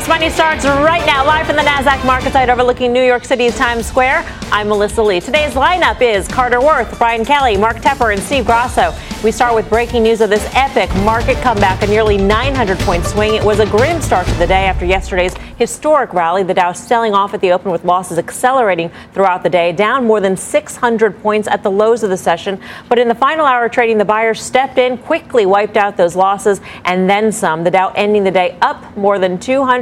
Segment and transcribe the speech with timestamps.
[0.00, 3.54] Fast Money starts right now, live from the NASDAQ market site overlooking New York City's
[3.58, 4.24] Times Square.
[4.50, 5.20] I'm Melissa Lee.
[5.20, 8.94] Today's lineup is Carter Worth, Brian Kelly, Mark Tepper, and Steve Grasso.
[9.22, 13.34] We start with breaking news of this epic market comeback, a nearly 900 point swing.
[13.34, 16.42] It was a grim start to the day after yesterday's historic rally.
[16.42, 20.20] The Dow selling off at the open with losses accelerating throughout the day, down more
[20.20, 22.58] than 600 points at the lows of the session.
[22.88, 26.16] But in the final hour of trading, the buyers stepped in, quickly wiped out those
[26.16, 27.62] losses, and then some.
[27.62, 29.38] The Dow ending the day up more than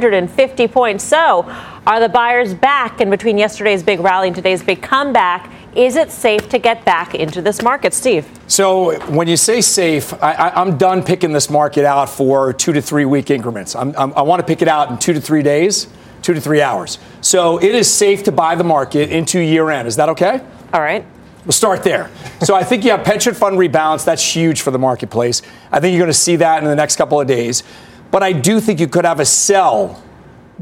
[0.09, 1.03] 250 points.
[1.03, 1.43] So,
[1.85, 5.51] are the buyers back in between yesterday's big rally and today's big comeback?
[5.75, 8.27] Is it safe to get back into this market, Steve?
[8.47, 12.81] So when you say safe, I, am done picking this market out for two to
[12.81, 13.75] three week increments.
[13.75, 15.87] I'm, I'm, i want to pick it out in two to three days,
[16.23, 16.97] two to three hours.
[17.21, 19.87] So it is safe to buy the market into year end.
[19.87, 20.41] Is that okay?
[20.73, 21.05] All right.
[21.45, 22.09] We'll start there.
[22.41, 24.03] so I think you have pension fund rebalance.
[24.03, 25.43] That's huge for the marketplace.
[25.71, 27.63] I think you're going to see that in the next couple of days.
[28.11, 30.03] But I do think you could have a sell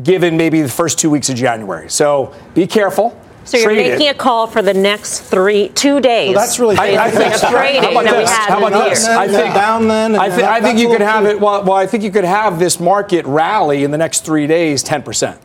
[0.03, 1.89] given maybe the first two weeks of January.
[1.89, 3.19] So be careful.
[3.45, 4.15] So you're making it.
[4.15, 6.35] a call for the next three, two days.
[6.35, 6.75] Well, that's really.
[6.75, 7.33] I, I think.
[7.33, 8.29] How about this?
[8.29, 9.05] How about this?
[9.05, 10.15] I think down then.
[10.15, 11.39] I, th- I think you could have it.
[11.39, 14.83] Well, well, I think you could have this market rally in the next three days,
[14.83, 15.39] ten percent.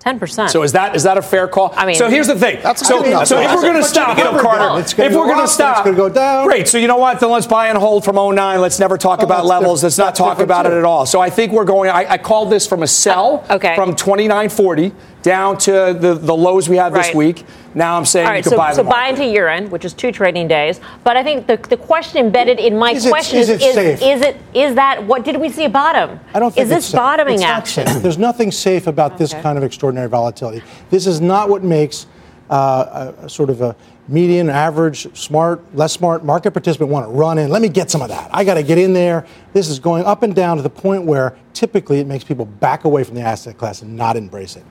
[0.00, 0.50] Ten percent.
[0.50, 1.74] So is that is that a fair call?
[1.76, 2.58] I mean, so here's the thing.
[2.62, 5.46] That's so, so if we're going to stop, you know, Carter, if we're going to
[5.46, 6.46] stop, it's going to go down.
[6.46, 6.68] Great.
[6.68, 7.20] So you know what?
[7.20, 8.60] Then let's buy and hold from 09.
[8.62, 9.82] Let's never talk oh, about levels.
[9.82, 10.72] Let's not talk about too.
[10.72, 11.04] it at all.
[11.04, 11.90] So I think we're going.
[11.90, 13.74] I, I called this from a sell uh, okay.
[13.74, 17.44] from 29.40 down to the, the lows we had this week.
[17.74, 19.84] Now I'm saying right, you could so, buy So the buy into year end, which
[19.84, 20.80] is two trading days.
[21.04, 23.74] But I think the, the question embedded in my is question it, is, is, is,
[23.74, 24.02] safe?
[24.02, 26.18] is it is that what did we see a bottom?
[26.34, 26.96] I don't think is this safe.
[26.96, 28.02] bottoming it's action?
[28.02, 29.18] There's nothing safe about okay.
[29.18, 30.64] this kind of extraordinary volatility.
[30.90, 32.06] This is not what makes
[32.50, 33.76] uh, a, a sort of a
[34.08, 37.48] median, average, smart, less smart market participant want to run in.
[37.48, 38.28] Let me get some of that.
[38.32, 39.24] I got to get in there.
[39.52, 42.84] This is going up and down to the point where typically it makes people back
[42.84, 44.64] away from the asset class and not embrace it.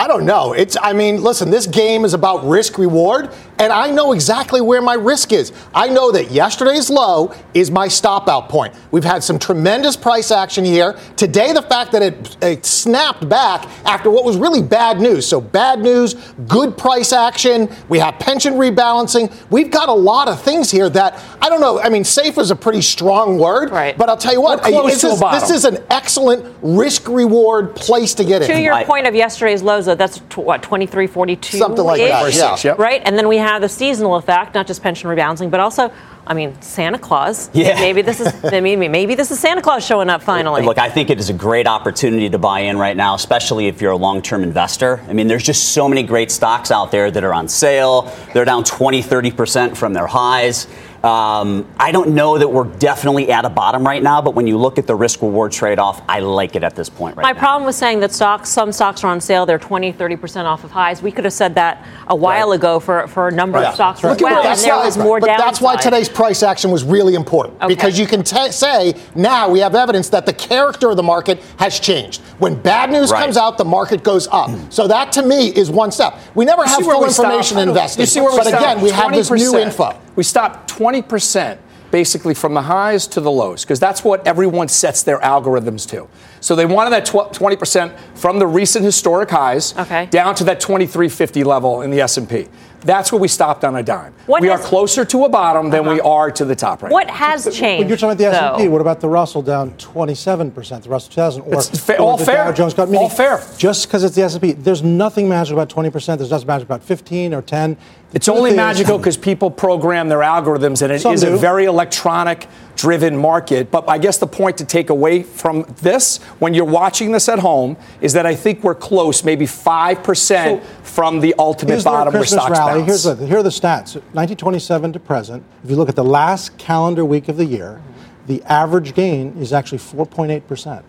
[0.00, 0.54] I don't know.
[0.54, 4.80] It's I mean, listen, this game is about risk reward, and I know exactly where
[4.80, 5.52] my risk is.
[5.74, 8.74] I know that yesterday's low is my stop out point.
[8.92, 10.98] We've had some tremendous price action here.
[11.16, 15.28] Today the fact that it, it snapped back after what was really bad news.
[15.28, 16.14] So bad news,
[16.48, 19.30] good price action, we have pension rebalancing.
[19.50, 21.78] We've got a lot of things here that I don't know.
[21.78, 23.98] I mean, safe is a pretty strong word, right.
[23.98, 28.24] but I'll tell you what, this is, this is an excellent risk reward place to
[28.24, 28.52] get to in.
[28.52, 32.56] To your I, point of yesterday's lows so that's what 2342 something like that yeah.
[32.62, 32.78] Yep.
[32.78, 35.92] right and then we have the seasonal effect not just pension rebalancing but also
[36.26, 37.50] I mean, Santa Claus.
[37.52, 37.74] Yeah.
[37.80, 40.62] Maybe this is maybe maybe this is Santa Claus showing up finally.
[40.62, 43.80] Look, I think it is a great opportunity to buy in right now, especially if
[43.80, 45.02] you're a long-term investor.
[45.08, 48.14] I mean, there's just so many great stocks out there that are on sale.
[48.32, 50.68] They're down 20, 30% from their highs.
[51.02, 54.58] Um, I don't know that we're definitely at a bottom right now, but when you
[54.58, 57.32] look at the risk reward trade off, I like it at this point right My
[57.32, 57.38] now.
[57.38, 60.70] problem with saying that stocks, some stocks are on sale, they're 20, 30% off of
[60.70, 61.00] highs.
[61.00, 62.56] We could have said that a while right.
[62.56, 63.68] ago for, for a number right.
[63.68, 64.14] of stocks right.
[64.14, 65.46] as well, and there was more But downside.
[65.46, 67.68] that's why today's price action was really important okay.
[67.68, 71.40] because you can t- say now we have evidence that the character of the market
[71.56, 72.20] has changed.
[72.38, 74.50] When bad news comes out, the market goes up.
[74.70, 76.18] So that to me is one step.
[76.34, 78.02] We never have full information in investing.
[78.02, 79.98] You see where but we again, we have this new info.
[80.16, 81.58] We stopped 20%
[81.90, 86.08] basically from the highs to the lows because that's what everyone sets their algorithms to.
[86.40, 90.06] So they wanted that 20% from the recent historic highs okay.
[90.06, 92.48] down to that 2350 level in the S&P.
[92.82, 94.14] That's where we stopped on a dime.
[94.24, 95.92] What we has, are closer to a bottom than uh-huh.
[95.92, 97.14] we are to the top right What now.
[97.14, 97.80] has changed?
[97.80, 98.54] When you're talking about the though?
[98.54, 102.24] S&P, what about the Russell down 27%, the Russell 2000 or, fa- or all the
[102.24, 102.44] fair.
[102.44, 103.44] Dow Jones got all fair.
[103.58, 107.34] Just because it's the S&P, there's nothing magic about 20%, there's nothing magic about 15
[107.34, 107.76] or 10.
[108.12, 111.34] It's only magical because people program their algorithms, and it Some is do.
[111.34, 113.70] a very electronic driven market.
[113.70, 117.38] But I guess the point to take away from this, when you're watching this at
[117.38, 122.24] home, is that I think we're close, maybe 5% so from the ultimate bottom where
[122.24, 122.80] stocks rally.
[122.80, 122.86] bounce.
[122.86, 125.44] Here's the, here are the stats 1927 to present.
[125.62, 127.80] If you look at the last calendar week of the year,
[128.26, 130.82] the average gain is actually 4.8%.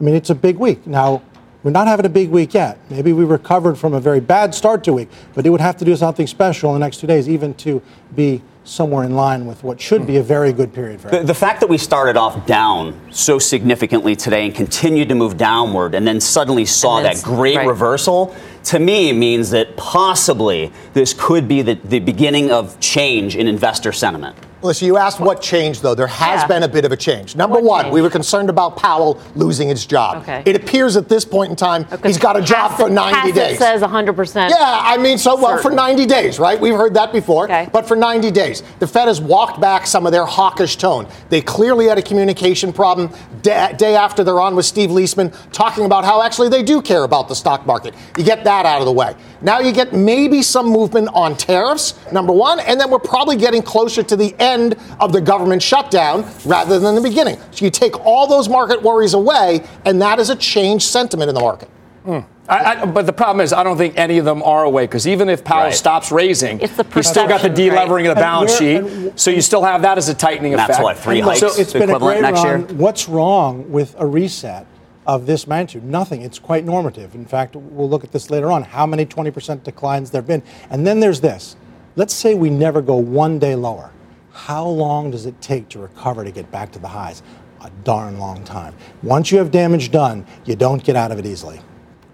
[0.00, 0.86] I mean, it's a big week.
[0.86, 1.22] Now,
[1.66, 2.78] we're not having a big week yet.
[2.90, 5.84] Maybe we recovered from a very bad start to week, but it would have to
[5.84, 7.82] do something special in the next two days, even to
[8.14, 11.34] be somewhere in line with what should be a very good period for the, the,
[11.34, 16.06] fact that we started off down so significantly today and continued to move downward and
[16.06, 17.66] then suddenly saw that great right.
[17.66, 23.48] reversal to me means that possibly this could be the, the beginning of change in
[23.48, 24.36] investor sentiment.
[24.62, 25.94] Listen, you asked what changed, though.
[25.94, 26.46] There has yeah.
[26.46, 27.36] been a bit of a change.
[27.36, 27.94] Number what one, changed?
[27.94, 30.22] we were concerned about Powell losing his job.
[30.22, 30.42] Okay.
[30.46, 32.08] It appears at this point in time okay.
[32.08, 33.58] he's got a job for 90 days.
[33.58, 34.50] says 100%.
[34.50, 36.58] Yeah, I mean, so, well, for 90 days, right?
[36.58, 37.44] We've heard that before.
[37.44, 37.68] Okay.
[37.72, 41.06] But for 90 days, the Fed has walked back some of their hawkish tone.
[41.28, 45.84] They clearly had a communication problem day, day after they're on with Steve Liesman talking
[45.84, 47.94] about how actually they do care about the stock market.
[48.16, 49.14] You get that out of the way.
[49.42, 53.62] Now you get maybe some movement on tariffs, number one, and then we're probably getting
[53.62, 57.38] closer to the end of the government shutdown rather than the beginning.
[57.50, 61.34] So you take all those market worries away, and that is a changed sentiment in
[61.34, 61.68] the market.
[62.06, 62.24] Mm.
[62.48, 65.08] I, I, but the problem is, I don't think any of them are away because
[65.08, 65.74] even if Powell right.
[65.74, 68.06] stops raising, it's you still got the delevering right.
[68.06, 70.78] of the balance sheet, so you still have that as a tightening and effect.
[70.78, 71.40] That's what three hikes.
[71.40, 72.60] So it's been a great next run.
[72.60, 72.78] Year?
[72.78, 74.66] What's wrong with a reset
[75.06, 75.84] of this magnitude?
[75.84, 76.22] Nothing.
[76.22, 77.14] It's quite normative.
[77.14, 78.62] In fact, we'll look at this later on.
[78.62, 81.56] How many 20% declines there've been, and then there's this.
[81.94, 83.92] Let's say we never go one day lower.
[84.32, 87.22] How long does it take to recover to get back to the highs?
[87.62, 88.74] A darn long time.
[89.02, 91.60] Once you have damage done, you don't get out of it easily.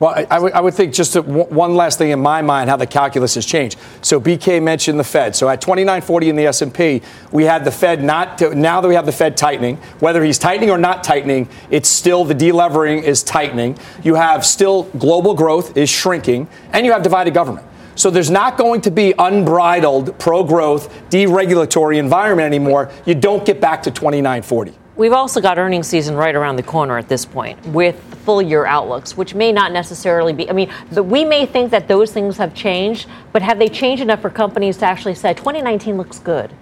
[0.02, 2.88] Well, I, w- would think just a, one last thing in my mind how the
[2.88, 3.78] calculus has changed.
[4.00, 5.36] So BK mentioned the Fed.
[5.36, 8.96] So at 2940 in the S&P, we had the Fed not to, now that we
[8.96, 13.22] have the Fed tightening, whether he's tightening or not tightening, it's still the delevering is
[13.22, 13.78] tightening.
[14.02, 17.64] You have still global growth is shrinking, and you have divided government.
[17.94, 22.90] So there's not going to be unbridled pro growth, deregulatory environment anymore.
[23.06, 24.81] You don't get back to 2940.
[24.94, 28.66] We've also got earnings season right around the corner at this point with full year
[28.66, 30.50] outlooks, which may not necessarily be.
[30.50, 34.02] I mean, the, we may think that those things have changed, but have they changed
[34.02, 36.52] enough for companies to actually say 2019 looks good?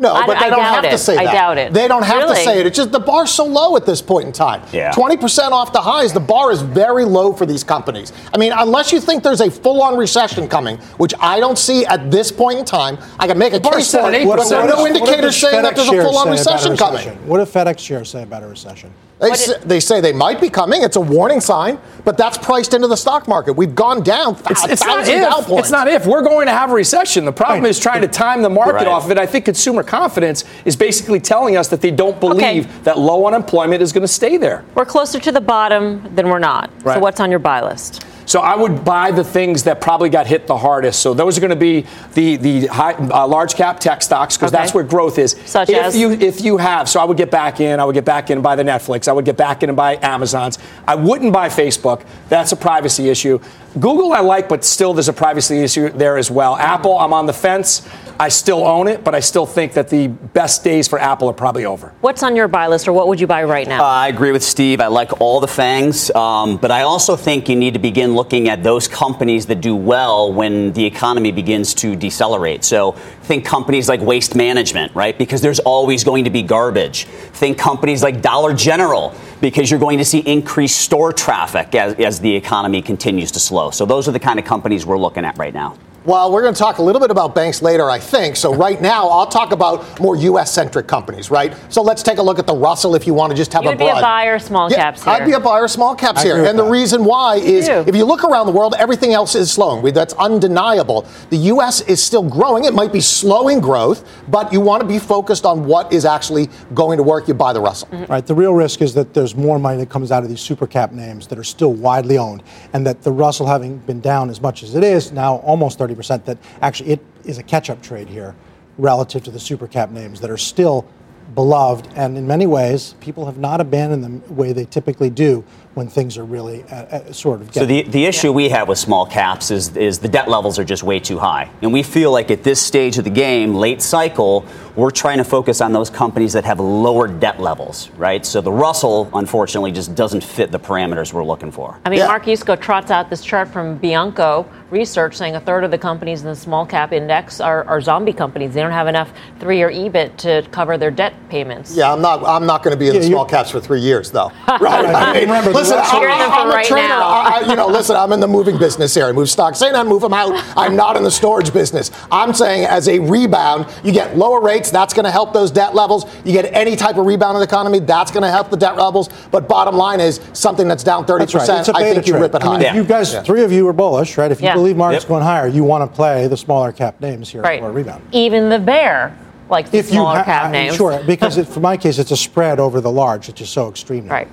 [0.00, 0.90] No, I, but they I don't have it.
[0.90, 1.26] to say that.
[1.26, 1.74] I doubt it.
[1.74, 2.36] They don't have really?
[2.36, 2.66] to say it.
[2.66, 4.62] It's just the bar's so low at this point in time.
[4.72, 4.92] Yeah.
[4.92, 6.14] 20% off the highs.
[6.14, 8.14] The bar is very low for these companies.
[8.32, 11.84] I mean, unless you think there's a full on recession coming, which I don't see
[11.84, 14.26] at this point in time, I can make a case for it.
[14.26, 17.26] But there are no indicators saying that there's a full on recession, recession coming.
[17.28, 18.90] What if FedEx shares say about a recession?
[19.20, 20.82] They, say, they say they might be coming.
[20.82, 23.52] It's a warning sign, but that's priced into the stock market.
[23.52, 25.48] We've gone down it's, it's not if.
[25.50, 26.06] It's not if.
[26.06, 27.26] We're going to have a recession.
[27.26, 27.68] The problem right.
[27.68, 28.86] is trying to time the market right.
[28.86, 29.18] off of it.
[29.18, 32.82] I think consumer confidence is basically telling us that they don't believe okay.
[32.84, 34.64] that low unemployment is going to stay there.
[34.74, 36.70] We're closer to the bottom than we're not.
[36.82, 36.94] Right.
[36.94, 38.06] So what's on your buy list?
[38.30, 41.00] So I would buy the things that probably got hit the hardest.
[41.00, 41.84] So those are going to be
[42.14, 44.62] the the high, uh, large cap tech stocks because okay.
[44.62, 45.34] that's where growth is.
[45.46, 47.80] Such if as you if you have, so I would get back in.
[47.80, 49.08] I would get back in and buy the Netflix.
[49.08, 50.60] I would get back in and buy Amazon's.
[50.86, 52.04] I wouldn't buy Facebook.
[52.28, 53.40] That's a privacy issue.
[53.80, 56.54] Google I like, but still there's a privacy issue there as well.
[56.54, 57.84] Apple I'm on the fence.
[58.20, 61.32] I still own it, but I still think that the best days for Apple are
[61.32, 61.94] probably over.
[62.02, 63.82] What's on your buy list, or what would you buy right now?
[63.82, 64.78] Uh, I agree with Steve.
[64.78, 68.50] I like all the fangs, um, but I also think you need to begin looking
[68.50, 72.62] at those companies that do well when the economy begins to decelerate.
[72.62, 75.16] So think companies like Waste Management, right?
[75.16, 77.04] Because there's always going to be garbage.
[77.32, 82.20] Think companies like Dollar General, because you're going to see increased store traffic as, as
[82.20, 83.70] the economy continues to slow.
[83.70, 85.78] So those are the kind of companies we're looking at right now.
[86.06, 88.34] Well, we're going to talk a little bit about banks later, I think.
[88.36, 90.50] So, right now, I'll talk about more U.S.
[90.50, 91.54] centric companies, right?
[91.68, 93.74] So, let's take a look at the Russell if you want to just have You'd
[93.74, 93.94] a broad.
[93.94, 95.12] be a buyer small yeah, caps here.
[95.12, 96.36] I'd be a buyer small caps I here.
[96.36, 96.64] And that.
[96.64, 99.92] the reason why is if you look around the world, everything else is slowing.
[99.92, 101.06] That's undeniable.
[101.28, 101.82] The U.S.
[101.82, 102.64] is still growing.
[102.64, 106.48] It might be slowing growth, but you want to be focused on what is actually
[106.72, 107.28] going to work.
[107.28, 107.88] You buy the Russell.
[107.88, 108.10] Mm-hmm.
[108.10, 108.26] Right.
[108.26, 110.92] The real risk is that there's more money that comes out of these super cap
[110.92, 112.42] names that are still widely owned,
[112.72, 115.89] and that the Russell, having been down as much as it is, now almost 30%,
[115.94, 118.34] that actually it is a catch-up trade here
[118.78, 120.86] relative to the super cap names that are still
[121.34, 121.88] beloved.
[121.94, 125.44] And in many ways people have not abandoned them the way they typically do
[125.74, 128.34] when things are really uh, uh, sort of getting so the, the issue yeah.
[128.34, 131.48] we have with small caps is, is the debt levels are just way too high.
[131.62, 135.24] And we feel like at this stage of the game late cycle we're trying to
[135.24, 138.26] focus on those companies that have lower debt levels right?
[138.26, 141.78] So the russell unfortunately just doesn't fit the parameters we're looking for.
[141.84, 142.08] I mean yeah.
[142.08, 146.22] mark Yusko trots out this chart from bianco research saying a third of the companies
[146.22, 148.54] in the small cap index are, are zombie companies.
[148.54, 151.76] They don't have enough three-year ebit to cover their debt payments.
[151.76, 153.80] Yeah i'm not i'm not going to be in yeah, the small caps for three
[153.80, 154.32] years though.
[154.60, 156.94] Right I mean, remember listen, I'm, I'm a right trainer.
[156.94, 159.06] I, you know, listen, I'm in the moving business here.
[159.06, 159.58] I move stocks.
[159.58, 161.90] Saying I move them out, I'm not in the storage business.
[162.10, 164.70] I'm saying as a rebound, you get lower rates.
[164.70, 166.04] That's going to help those debt levels.
[166.24, 167.80] You get any type of rebound in the economy.
[167.80, 169.08] That's going to help the debt levels.
[169.30, 171.46] But bottom line is something that's down 30%.
[171.46, 171.76] That's right.
[171.76, 172.50] I think you rip it high.
[172.50, 172.74] I mean, yeah.
[172.74, 173.22] You guys, yeah.
[173.22, 174.30] three of you are bullish, right?
[174.30, 174.54] If you yeah.
[174.54, 175.08] believe market's yep.
[175.08, 177.60] going higher, you want to play the smaller cap names here right.
[177.60, 178.02] for a rebound.
[178.12, 179.16] Even the bear
[179.50, 180.76] like the If you smaller ha- cap names.
[180.76, 183.68] Sure, because it, for my case, it's a spread over the large, which is so
[183.68, 184.06] extreme.
[184.06, 184.14] Now.
[184.14, 184.28] Right.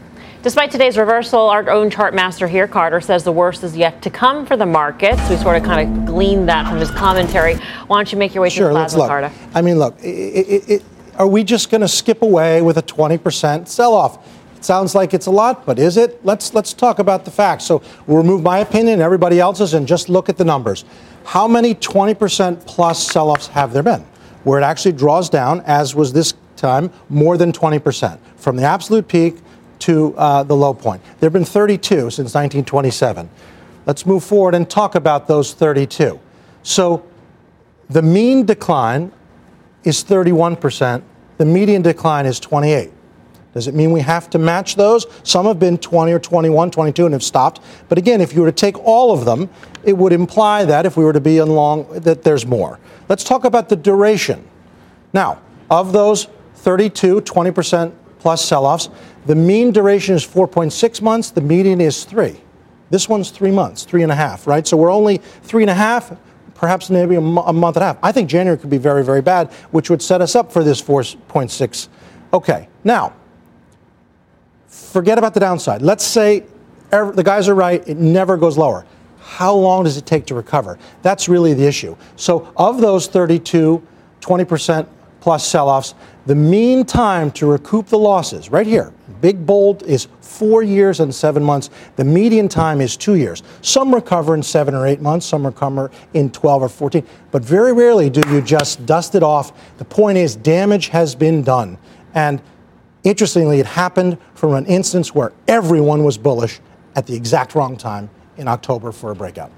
[0.47, 4.09] Despite today's reversal, our own chart master here, Carter, says the worst is yet to
[4.09, 5.19] come for the markets.
[5.29, 7.55] We sort of kind of gleaned that from his commentary.
[7.87, 9.29] Why don't you make your way Sure, through let's plasma, look.
[9.29, 9.49] Carter?
[9.53, 10.81] I mean, look, i i i
[11.19, 14.25] are we just going to skip away with a 20% sell-off?
[14.55, 16.23] It sounds like it's a lot, but is it?
[16.23, 17.65] Let's let's talk about the facts.
[17.65, 20.85] So we'll remove my opinion and everybody else's and just look at the numbers.
[21.25, 24.05] How many 20% plus sell-offs have there been?
[24.45, 29.09] Where it actually draws down, as was this time, more than 20% from the absolute
[29.09, 29.35] peak
[29.79, 31.01] to uh, the low point.
[31.19, 33.29] There have been 32 since 1927.
[33.86, 36.19] Let's move forward and talk about those 32.
[36.63, 37.05] So
[37.89, 39.12] the mean decline
[39.84, 41.01] is 31%.
[41.38, 42.91] The median decline is 28.
[43.53, 45.07] Does it mean we have to match those?
[45.24, 47.62] Some have been 20 or 21, 22 and have stopped.
[47.89, 49.50] But again, if you were to take all of them,
[49.84, 52.79] it would imply that if we were to be in long, that there's more.
[53.10, 54.48] Let's talk about the duration.
[55.13, 55.41] Now,
[55.72, 58.89] of those 32, 20% plus sell-offs,
[59.25, 61.31] the mean duration is 4.6 months.
[61.31, 62.41] The median is three.
[62.89, 64.65] This one's three months, three and a half, right?
[64.65, 66.15] So we're only three and a half,
[66.55, 67.97] perhaps maybe a, month and a half.
[68.01, 70.81] I think January could be very, very bad, which would set us up for this
[70.81, 71.89] 4.6.
[72.33, 73.13] Okay, now,
[74.67, 75.81] forget about the downside.
[75.81, 76.45] Let's say
[76.89, 78.86] the guys are right, it never goes lower.
[79.19, 80.79] How long does it take to recover?
[81.01, 81.97] That's really the issue.
[82.15, 83.86] So, of those 32,
[84.21, 84.88] 20%
[85.27, 85.93] plus sell offs,
[86.25, 91.13] the mean time to recoup the losses, right here, big bold, is four years and
[91.13, 91.69] seven months.
[91.98, 93.43] The median time is two years.
[93.62, 97.74] Some recover in seven or eight months, some recover in 12 or 14, but very
[97.74, 99.51] rarely do you just dust it off.
[99.79, 101.77] The point is, damage has been done.
[102.13, 102.41] And
[103.03, 106.60] Interestingly, it happened from an instance where everyone was bullish
[106.96, 109.50] at the exact wrong time in October for a breakout.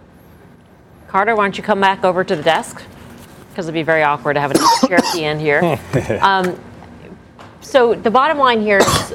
[1.08, 2.84] Carter, why don't you come back over to the desk?
[3.60, 5.78] Because it'd be very awkward to have a chair at the end here.
[6.22, 6.58] Um,
[7.60, 9.14] so the bottom line here is,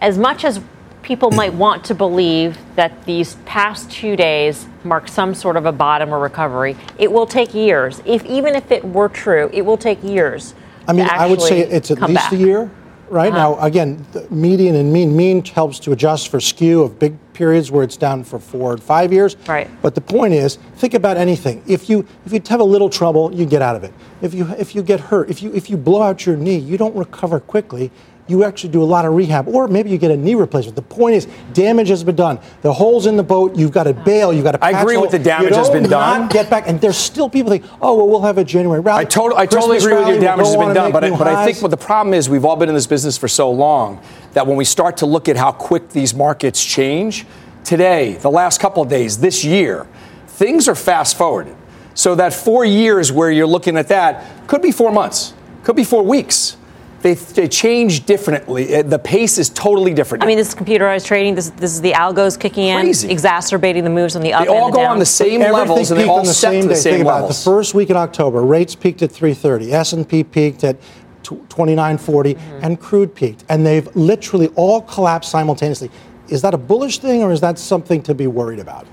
[0.00, 0.62] as much as
[1.02, 5.72] people might want to believe that these past two days mark some sort of a
[5.72, 8.00] bottom or recovery, it will take years.
[8.06, 10.54] If even if it were true, it will take years.
[10.88, 12.32] I mean, I would say it's at least back.
[12.32, 12.70] a year.
[13.10, 13.66] Right now, uh-huh.
[13.66, 17.82] again, the median and mean mean helps to adjust for skew of big periods where
[17.82, 19.36] it's down for four and five years.
[19.48, 19.68] Right.
[19.82, 21.60] But the point is, think about anything.
[21.66, 23.92] If you if you have a little trouble, you get out of it.
[24.22, 26.78] If you if you get hurt, if you if you blow out your knee, you
[26.78, 27.90] don't recover quickly.
[28.26, 30.76] You actually do a lot of rehab, or maybe you get a knee replacement.
[30.76, 32.38] The point is, damage has been done.
[32.62, 34.64] The holes in the boat, you've got to bail, you've got to.
[34.64, 36.28] I agree patch with the damage you has been done.
[36.28, 39.00] Get back, and there's still people think, oh well, we'll have a January rally.
[39.00, 40.20] I, tot- I totally agree with rally, you.
[40.20, 42.44] we'll Damage has been done, but I, but I think what the problem is, we've
[42.44, 44.00] all been in this business for so long
[44.34, 47.26] that when we start to look at how quick these markets change,
[47.64, 49.88] today, the last couple of days, this year,
[50.28, 51.56] things are fast forwarded.
[51.94, 55.34] So that four years where you're looking at that could be four months,
[55.64, 56.56] could be four weeks.
[57.02, 58.74] They, they change differently.
[58.74, 60.22] Uh, The pace is totally different.
[60.22, 61.34] I mean, this is computerized trading.
[61.34, 64.56] This, this is the algos kicking in, exacerbating the moves on the up they and
[64.58, 64.92] all the go down.
[64.92, 66.80] on the same Everything levels and they all on the set same to the day.
[66.80, 67.28] same Think about it.
[67.28, 69.72] The first week in October, rates peaked at 330.
[69.72, 70.76] S&P peaked at
[71.22, 72.64] 2940, Mm-hmm.
[72.64, 73.44] and crude peaked.
[73.48, 75.90] And they've literally all collapsed simultaneously.
[76.28, 78.86] Is that a bullish thing, or is that something to be worried about?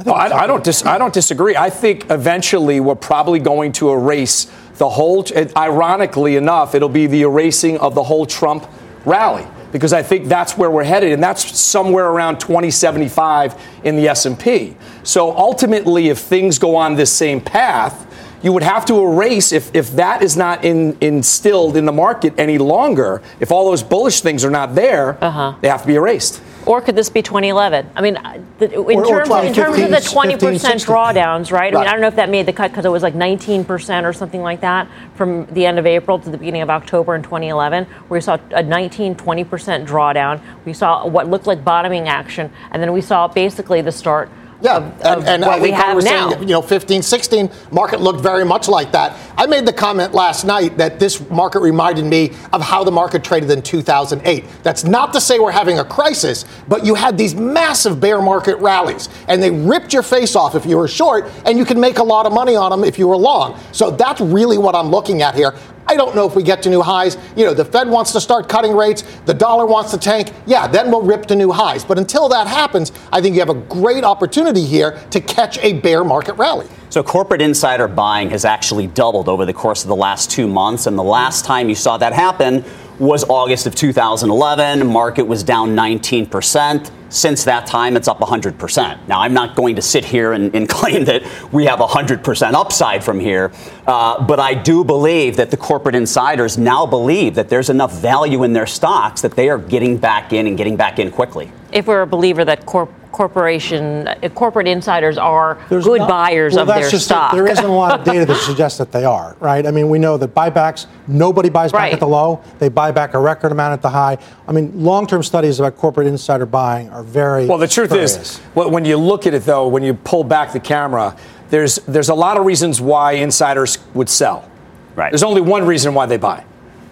[0.00, 1.56] I, No, it's I, I don't dis- I don't disagree.
[1.56, 5.24] I think eventually we're probably going to erase the whole.
[5.56, 8.66] Ironically enough, it'll be the erasing of the whole Trump
[9.04, 13.54] rally because I think that's where we're headed, and that's somewhere around 2075
[13.84, 14.76] in the S&P.
[15.04, 18.06] So ultimately, if things go on this same path.
[18.42, 22.32] You would have to erase if, if that is not in, instilled in the market
[22.38, 23.20] any longer.
[23.38, 25.56] If all those bullish things are not there, Uh-huh.
[25.60, 26.40] they have to be erased.
[26.66, 27.90] Or could this be 2011?
[27.96, 28.16] I mean,
[28.60, 30.94] in, Or- or terms, in terms of the 20% 16.
[30.94, 31.74] drawdowns, right?
[31.74, 34.04] I mean, I don't know if that made the cut because it was like 19%
[34.04, 37.22] or something like that from the end of April to the beginning of October in
[37.22, 40.40] 2011, where we saw a 19, 20% drawdown.
[40.64, 44.28] We saw what looked like bottoming action, and then we saw basically the start
[44.62, 46.30] Yeah, of, and, and what I we think Carter have was now.
[46.30, 49.16] saying, you know, 15, 16, market looked very much like that.
[49.38, 53.24] I made the comment last night that this market reminded me of how the market
[53.24, 54.44] traded in 2008.
[54.62, 58.56] That's not to say we're having a crisis, but you had these massive bear market
[58.56, 61.98] rallies, and they ripped your face off if you were short, and you could make
[61.98, 63.58] a lot of money on them if you were long.
[63.72, 65.54] So that's really what I'm looking at here.
[65.86, 67.16] I don't know if we get to new highs.
[67.36, 70.32] You know, the Fed wants to start cutting rates, the dollar wants to tank.
[70.46, 71.84] Yeah, then we'll rip to new highs.
[71.84, 75.74] But until that happens, I think you have a great opportunity here to catch a
[75.74, 76.68] bear market rally.
[76.90, 80.86] So corporate insider buying has actually doubled over the course of the last two months,
[80.86, 82.64] and the last time you saw that happen
[83.00, 84.86] was August of 2011.
[84.86, 86.90] Market was down 19%.
[87.08, 89.08] Since that time, it's up 100%.
[89.08, 93.02] Now, I'm not going to sit here and, and claim that we have 100% upside
[93.02, 93.50] from here,
[93.86, 98.44] uh, but I do believe that the corporate insiders now believe that there's enough value
[98.44, 101.50] in their stocks that they are getting back in and getting back in quickly.
[101.72, 106.54] If we're a believer that corp corporation uh, corporate insiders are There's good not, buyers
[106.54, 107.32] well, of their stock.
[107.32, 109.66] A, there isn't a lot of data that suggests that they are, right?
[109.66, 111.92] I mean, we know that buybacks, nobody buys back right.
[111.92, 112.42] at the low.
[112.58, 114.18] They buy back a record amount at the high.
[114.46, 118.84] I mean, long-term studies about corporate insider buying are very Well, the truth is, when
[118.84, 121.16] you look at it though, when you pull back the camera,
[121.50, 124.48] there's there's a lot of reasons why insiders would sell.
[124.94, 125.10] Right.
[125.10, 126.44] There's only one reason why they buy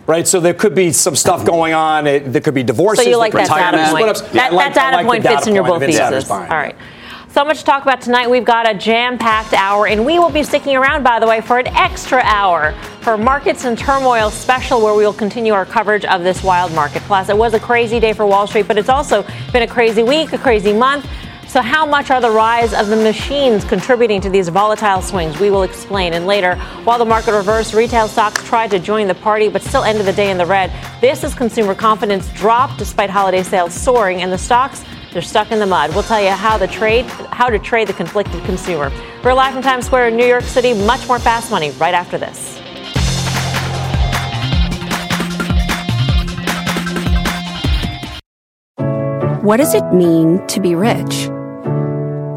[0.08, 0.26] right?
[0.26, 2.08] So there could be some stuff going on.
[2.08, 3.04] It, there could be divorces.
[3.04, 4.16] So you like that data point?
[4.32, 6.28] That, yeah, like, data like point fits in your bull thesis.
[6.28, 6.74] All right.
[7.30, 8.28] So much to talk about tonight.
[8.28, 11.58] We've got a jam-packed hour, and we will be sticking around, by the way, for
[11.58, 12.72] an extra hour
[13.02, 17.02] for Markets and Turmoil special, where we will continue our coverage of this wild market.
[17.02, 20.02] Plus, it was a crazy day for Wall Street, but it's also been a crazy
[20.02, 21.06] week, a crazy month.
[21.48, 25.40] So, how much are the rise of the machines contributing to these volatile swings?
[25.40, 26.12] We will explain.
[26.12, 29.82] And later, while the market reversed, retail stocks tried to join the party but still
[29.82, 30.70] ended the day in the red.
[31.00, 35.58] This is consumer confidence dropped despite holiday sales soaring, and the stocks they're stuck in
[35.58, 35.94] the mud.
[35.94, 38.92] We'll tell you how the trade, how to trade the conflicted consumer.
[39.24, 40.74] We're live from Times Square in New York City.
[40.74, 42.58] Much more fast money right after this.
[49.42, 51.30] What does it mean to be rich?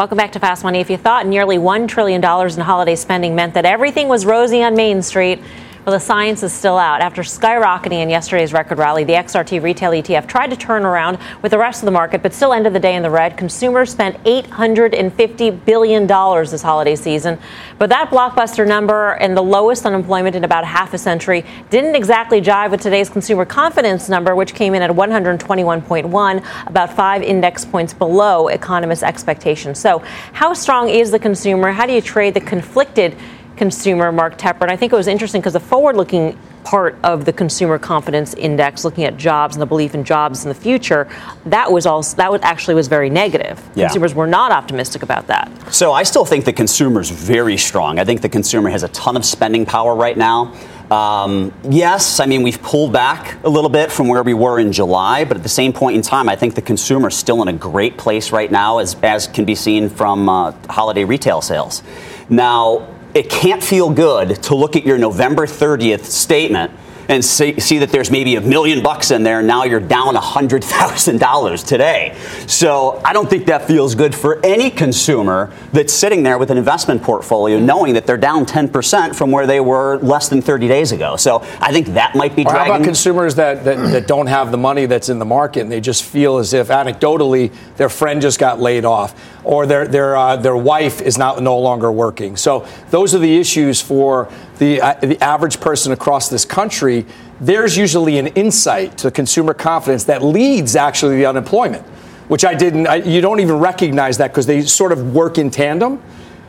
[0.00, 0.80] Welcome back to Fast Money.
[0.80, 4.74] If you thought nearly $1 trillion in holiday spending meant that everything was rosy on
[4.74, 5.42] Main Street,
[5.86, 7.00] well, the science is still out.
[7.00, 11.52] After skyrocketing in yesterday's record rally, the XRT retail ETF tried to turn around with
[11.52, 13.38] the rest of the market, but still ended the day in the red.
[13.38, 17.38] Consumers spent $850 billion this holiday season.
[17.78, 22.42] But that blockbuster number and the lowest unemployment in about half a century didn't exactly
[22.42, 27.94] jive with today's consumer confidence number, which came in at 121.1, about five index points
[27.94, 29.78] below economists' expectations.
[29.78, 30.00] So,
[30.34, 31.72] how strong is the consumer?
[31.72, 33.16] How do you trade the conflicted?
[33.60, 34.62] Consumer, Mark Tepper.
[34.62, 38.32] And I think it was interesting because the forward looking part of the consumer confidence
[38.32, 41.08] index looking at jobs and the belief in jobs in the future
[41.46, 43.86] that was also that was actually was very negative yeah.
[43.86, 47.98] consumers were not optimistic about that so i still think the consumer is very strong
[47.98, 50.54] i think the consumer has a ton of spending power right now
[50.90, 54.72] um, yes, I mean, we've pulled back a little bit from where we were in
[54.72, 57.46] July, but at the same point in time, I think the consumer is still in
[57.46, 61.84] a great place right now, as, as can be seen from uh, holiday retail sales.
[62.28, 66.70] Now, it can't feel good to look at your November 30th statement
[67.10, 69.40] and see, see, that there's maybe a million bucks in there.
[69.40, 72.16] And now you're down $100,000 today.
[72.46, 76.56] So I don't think that feels good for any consumer that's sitting there with an
[76.56, 80.92] investment portfolio knowing that they're down 10% from where they were less than 30 days
[80.92, 81.16] ago.
[81.16, 82.70] So I think that might be or dragging.
[82.70, 85.72] How about consumers that, that, that don't have the money that's in the market and
[85.72, 90.16] they just feel as if anecdotally their friend just got laid off or their, their,
[90.16, 92.36] uh, their wife is not, no longer working.
[92.36, 97.06] So those are the issues for the, uh, the average person across this country,
[97.40, 101.82] there's usually an insight to consumer confidence that leads actually the unemployment,
[102.28, 105.50] which I didn't, I, you don't even recognize that because they sort of work in
[105.50, 106.02] tandem.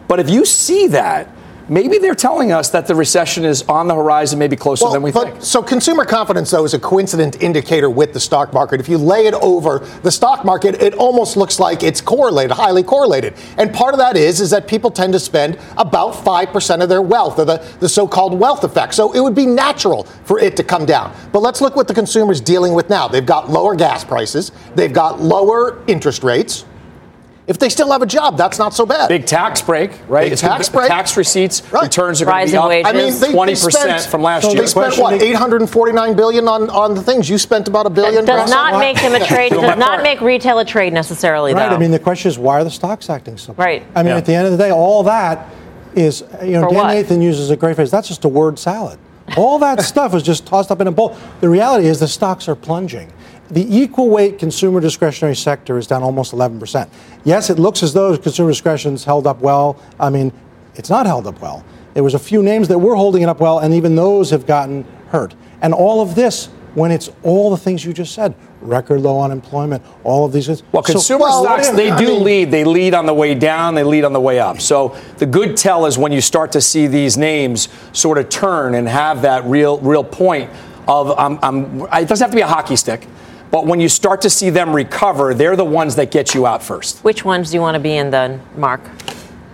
[0.10, 1.30] But if you see that,
[1.72, 5.02] maybe they're telling us that the recession is on the horizon, maybe closer well, than
[5.02, 5.42] we think.
[5.42, 8.80] So, consumer confidence, though, is a coincident indicator with the stock market.
[8.80, 12.84] If you lay it over the stock market, it almost looks like it's correlated, highly
[12.84, 13.34] correlated.
[13.58, 17.02] And part of that is, is that people tend to spend about 5% of their
[17.02, 18.94] wealth, or the, the so called wealth effect.
[18.94, 21.16] So, it would be natural for it to come down.
[21.32, 23.08] But let's look what the consumer's dealing with now.
[23.08, 26.66] They've got lower gas prices, they've got lower interest rates.
[27.48, 29.08] If they still have a job, that's not so bad.
[29.10, 30.30] Big tax break, right?
[30.30, 30.88] Big tax break.
[30.88, 31.84] Tax receipts, right.
[31.84, 32.68] returns are going to be up.
[32.68, 32.88] Wages.
[32.88, 34.62] I mean, they, 20% from last so year.
[34.62, 37.28] They spent what, 849 billion on, on the things.
[37.30, 38.26] You spent about a billion.
[38.26, 39.52] That does not make them a trade.
[39.52, 41.54] does not make retail a trade necessarily.
[41.54, 41.70] Right.
[41.70, 41.76] Though.
[41.76, 43.54] I mean, the question is, why are the stocks acting so?
[43.54, 43.84] Right.
[43.96, 44.18] I mean, yeah.
[44.18, 45.52] at the end of the day, all that
[45.96, 46.94] is, you know, For Dan what?
[46.94, 47.90] Nathan uses a great phrase.
[47.90, 49.00] That's just a word salad.
[49.36, 51.18] All that stuff is just tossed up in a bowl.
[51.40, 53.12] The reality is the stocks are plunging
[53.52, 56.90] the equal weight consumer discretionary sector is down almost 11%.
[57.24, 59.82] Yes, it looks as though consumer discretion's held up well.
[60.00, 60.32] I mean,
[60.76, 61.64] it's not held up well.
[61.94, 64.46] There was a few names that were holding it up well, and even those have
[64.46, 65.36] gotten hurt.
[65.62, 69.84] And all of this when it's all the things you just said record low unemployment,
[70.04, 70.64] all of these things.
[70.72, 72.52] Well, consumer so, well, stocks, they do mean, lead.
[72.52, 74.62] They lead on the way down, they lead on the way up.
[74.62, 78.76] So the good tell is when you start to see these names sort of turn
[78.76, 80.50] and have that real, real point
[80.88, 83.08] of, um, um, it doesn't have to be a hockey stick.
[83.52, 86.64] But when you start to see them recover, they're the ones that get you out
[86.64, 87.04] first.
[87.04, 88.82] Which ones do you want to be in then, Mark?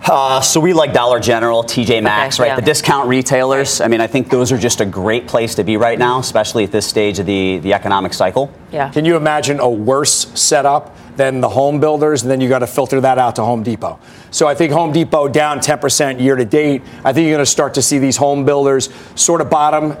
[0.04, 2.54] Uh, so we like Dollar General, TJ Maxx, okay, right?
[2.54, 2.60] Yeah.
[2.60, 3.80] The discount retailers.
[3.80, 6.64] I mean, I think those are just a great place to be right now, especially
[6.64, 8.50] at this stage of the, the economic cycle.
[8.72, 8.90] Yeah.
[8.90, 12.22] Can you imagine a worse setup than the home builders?
[12.22, 13.98] And then you got to filter that out to Home Depot.
[14.30, 16.82] So I think Home Depot down 10% year to date.
[17.04, 19.96] I think you're going to start to see these home builders sort of bottom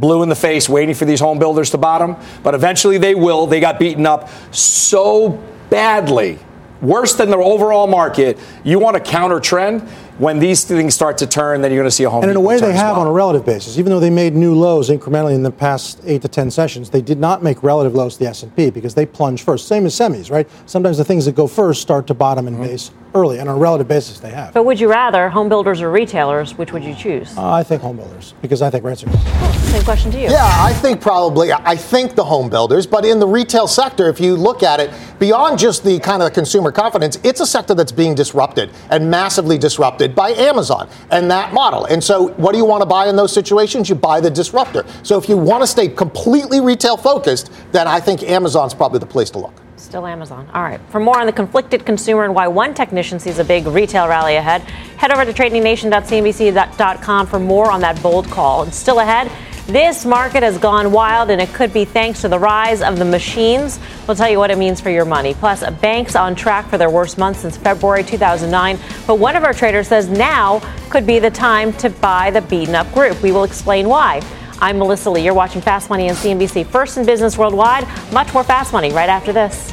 [0.00, 3.46] blue in the face waiting for these home builders to bottom, but eventually they will.
[3.46, 6.38] They got beaten up so badly,
[6.80, 8.38] worse than the overall market.
[8.62, 9.88] You want to counter trend?
[10.18, 12.22] when these things start to turn, then you're going to see a home.
[12.22, 13.00] And in a way, they have well.
[13.00, 13.78] on a relative basis.
[13.78, 17.02] Even though they made new lows incrementally in the past eight to ten sessions, they
[17.02, 19.66] did not make relative lows to the S&P because they plunge first.
[19.66, 20.48] Same as semis, right?
[20.66, 22.66] Sometimes the things that go first start to bottom and mm-hmm.
[22.66, 24.54] base early, and on a relative basis, they have.
[24.54, 26.56] But would you rather home builders or retailers?
[26.56, 27.36] Which would you choose?
[27.36, 29.53] Uh, I think home builders because I think rents are.
[29.74, 30.28] Same question to you.
[30.30, 31.52] Yeah, I think probably.
[31.52, 34.92] I think the home builders, but in the retail sector, if you look at it
[35.18, 39.58] beyond just the kind of consumer confidence, it's a sector that's being disrupted and massively
[39.58, 41.86] disrupted by Amazon and that model.
[41.86, 43.88] And so, what do you want to buy in those situations?
[43.88, 44.86] You buy the disruptor.
[45.02, 49.06] So, if you want to stay completely retail focused, then I think Amazon's probably the
[49.06, 49.60] place to look.
[49.74, 50.48] Still Amazon.
[50.54, 50.80] All right.
[50.90, 54.36] For more on the conflicted consumer and why one technician sees a big retail rally
[54.36, 54.62] ahead,
[54.98, 58.62] head over to tradingnation.cnbc.com for more on that bold call.
[58.62, 59.30] And still ahead,
[59.66, 63.04] this market has gone wild, and it could be thanks to the rise of the
[63.04, 63.80] machines.
[64.06, 65.34] We'll tell you what it means for your money.
[65.34, 68.78] Plus, banks on track for their worst month since February 2009.
[69.06, 72.74] But one of our traders says now could be the time to buy the beaten
[72.74, 73.22] up group.
[73.22, 74.20] We will explain why.
[74.60, 75.24] I'm Melissa Lee.
[75.24, 76.66] You're watching Fast Money on CNBC.
[76.66, 77.86] First in business worldwide.
[78.12, 79.72] Much more Fast Money right after this.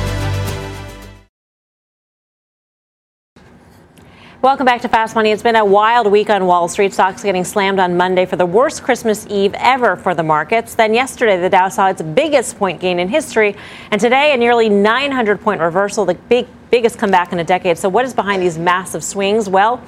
[4.41, 5.29] Welcome back to Fast Money.
[5.29, 6.95] It's been a wild week on Wall Street.
[6.95, 10.73] Stocks getting slammed on Monday for the worst Christmas Eve ever for the markets.
[10.73, 13.55] Then yesterday, the Dow saw its biggest point gain in history,
[13.91, 17.77] and today a nearly 900 point reversal, the big biggest comeback in a decade.
[17.77, 19.47] So, what is behind these massive swings?
[19.47, 19.79] Well.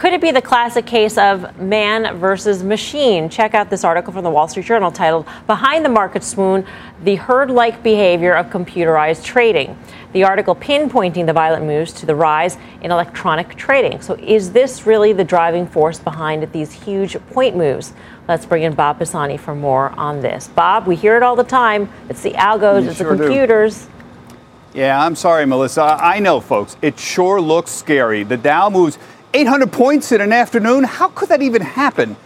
[0.00, 3.28] Could it be the classic case of man versus machine?
[3.28, 6.64] Check out this article from the Wall Street Journal titled Behind the Market Swoon
[7.04, 9.78] The Herd Like Behavior of Computerized Trading.
[10.14, 14.00] The article pinpointing the violent moves to the rise in electronic trading.
[14.00, 17.92] So, is this really the driving force behind these huge point moves?
[18.26, 20.48] Let's bring in Bob Pisani for more on this.
[20.48, 21.92] Bob, we hear it all the time.
[22.08, 23.84] It's the algos, it's sure the computers.
[23.84, 23.92] Do.
[24.72, 25.98] Yeah, I'm sorry, Melissa.
[26.00, 26.78] I know, folks.
[26.80, 28.22] It sure looks scary.
[28.22, 28.98] The Dow moves
[29.32, 30.84] 800 points in an afternoon?
[30.84, 32.16] How could that even happen?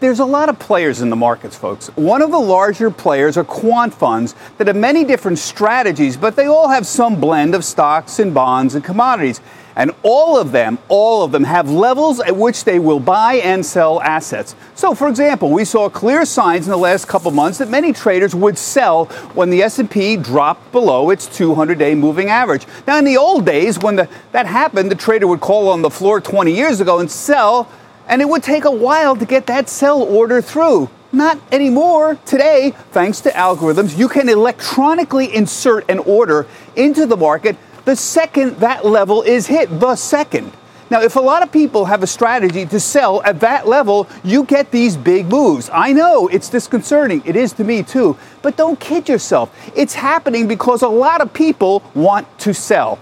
[0.00, 1.88] There's a lot of players in the markets, folks.
[1.96, 6.46] One of the larger players are quant funds that have many different strategies, but they
[6.46, 9.40] all have some blend of stocks and bonds and commodities.
[9.78, 13.64] And all of them, all of them have levels at which they will buy and
[13.64, 14.56] sell assets.
[14.74, 18.34] So, for example, we saw clear signs in the last couple months that many traders
[18.34, 22.66] would sell when the S&P dropped below its 200-day moving average.
[22.88, 25.90] Now, in the old days, when the, that happened, the trader would call on the
[25.90, 27.70] floor 20 years ago and sell,
[28.08, 30.90] and it would take a while to get that sell order through.
[31.12, 32.18] Not anymore.
[32.26, 37.56] Today, thanks to algorithms, you can electronically insert an order into the market
[37.88, 40.52] the second that level is hit, the second.
[40.90, 44.44] Now, if a lot of people have a strategy to sell at that level, you
[44.44, 45.70] get these big moves.
[45.72, 47.22] I know it's disconcerting.
[47.24, 48.18] It is to me too.
[48.42, 49.54] But don't kid yourself.
[49.74, 52.98] It's happening because a lot of people want to sell.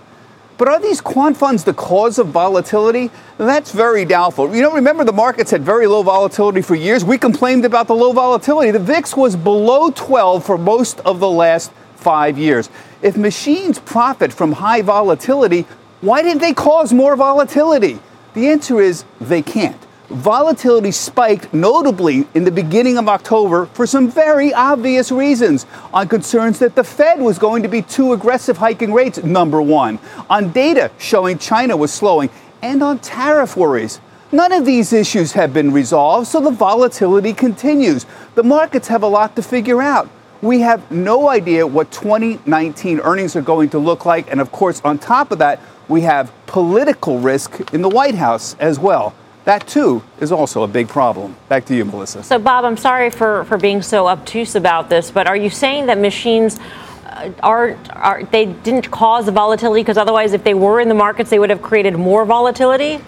[0.57, 3.11] But are these quant funds the cause of volatility?
[3.39, 4.55] That's very doubtful.
[4.55, 7.05] You know, remember the markets had very low volatility for years.
[7.05, 8.71] We complained about the low volatility.
[8.71, 11.73] The VIX was below 12 for most of the last
[12.07, 12.71] five years.
[13.03, 15.63] If machines profit from high volatility,
[16.03, 17.99] why didn't they cause more volatility?
[18.35, 19.83] The answer is they can't.
[20.09, 25.67] Volatility spiked notably in the beginning of October for some very obvious reasons.
[25.93, 29.99] On concerns that the Fed was going to be too aggressive hiking rates, number one.
[30.31, 32.31] On data showing China was slowing.
[32.63, 34.01] And on tariff worries.
[34.31, 38.07] None of these issues have been resolved, so the volatility continues.
[38.37, 40.09] The markets have a lot to figure out.
[40.47, 44.31] We have no idea what 2019 earnings are going to look like.
[44.31, 48.55] And of course, on top of that, we have political risk in the White House
[48.61, 49.13] as well.
[49.45, 51.35] That too is also a big problem.
[51.49, 52.23] Back to you, Melissa.
[52.23, 55.87] So, Bob, I'm sorry for, for being so obtuse about this, but are you saying
[55.87, 56.61] that machines
[57.07, 60.95] uh, are, are they didn't cause the volatility because otherwise, if they were in the
[60.95, 63.01] markets, they would have created more volatility?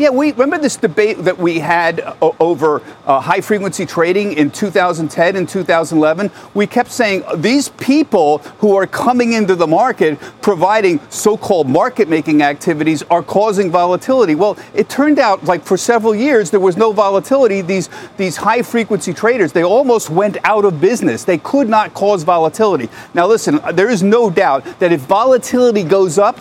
[0.00, 4.50] Yeah, we remember this debate that we had uh, over uh, high frequency trading in
[4.50, 6.30] 2010 and 2011.
[6.54, 12.08] We kept saying these people who are coming into the market providing so called market
[12.08, 14.34] making activities are causing volatility.
[14.34, 17.60] Well, it turned out like for several years there was no volatility.
[17.60, 21.24] These, these high frequency traders, they almost went out of business.
[21.24, 22.88] They could not cause volatility.
[23.12, 26.38] Now, listen, there is no doubt that if volatility goes up,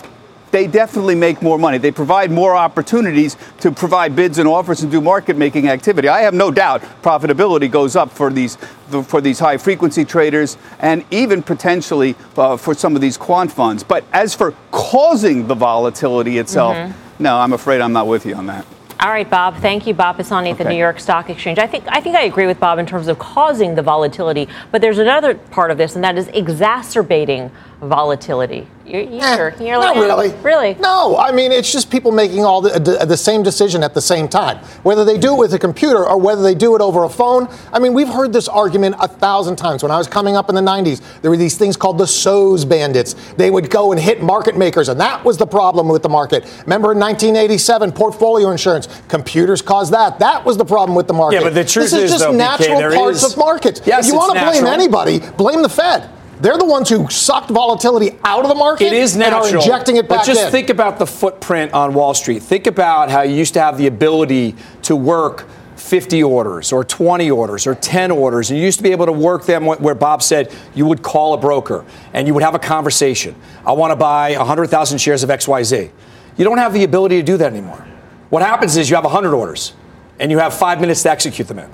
[0.52, 1.78] they definitely make more money.
[1.78, 6.08] They provide more opportunities to provide bids and offers and do market making activity.
[6.08, 8.58] I have no doubt profitability goes up for these
[9.06, 13.84] for these high frequency traders and even potentially uh, for some of these quant funds.
[13.84, 17.24] But as for causing the volatility itself, mm-hmm.
[17.24, 18.66] no, I'm afraid I'm not with you on that.
[19.02, 19.56] All right, Bob.
[19.58, 21.58] Thank you, Bob Pisani at the New York Stock Exchange.
[21.58, 24.82] I think I think I agree with Bob in terms of causing the volatility, but
[24.82, 27.50] there's another part of this, and that is exacerbating
[27.82, 28.68] volatility.
[28.86, 30.30] You're, you're, eh, you're like, not really.
[30.42, 30.74] Really?
[30.76, 34.02] No, I mean, it's just people making all the, the, the, same decision at the
[34.02, 34.58] same time.
[34.82, 37.48] Whether they do it with a computer or whether they do it over a phone.
[37.72, 39.84] I mean, we've heard this argument a thousand times.
[39.84, 42.66] When I was coming up in the 90s, there were these things called the SOES
[42.66, 43.14] bandits.
[43.34, 46.44] They would go and hit market makers, and that was the problem with the market.
[46.64, 50.20] Remember in 1987, portfolio insurance, computers caused that.
[50.20, 51.38] That was the problem with the market.
[51.38, 53.82] Yeah, but the truth this is, is just though, natural BK, parts is, of markets.
[53.86, 56.10] Yes, if you want to blame anybody, blame the Fed.
[56.40, 58.88] They're the ones who sucked volatility out of the market.
[58.88, 59.46] It is natural.
[59.46, 60.52] And are injecting it back But just in.
[60.52, 62.42] think about the footprint on Wall Street.
[62.42, 67.30] Think about how you used to have the ability to work 50 orders or 20
[67.32, 68.50] orders or 10 orders.
[68.52, 71.34] And you used to be able to work them where Bob said you would call
[71.34, 73.36] a broker and you would have a conversation.
[73.66, 75.90] I want to buy 100,000 shares of XYZ.
[76.38, 77.86] You don't have the ability to do that anymore.
[78.30, 79.74] What happens is you have 100 orders
[80.20, 81.70] and you have five minutes to execute them in.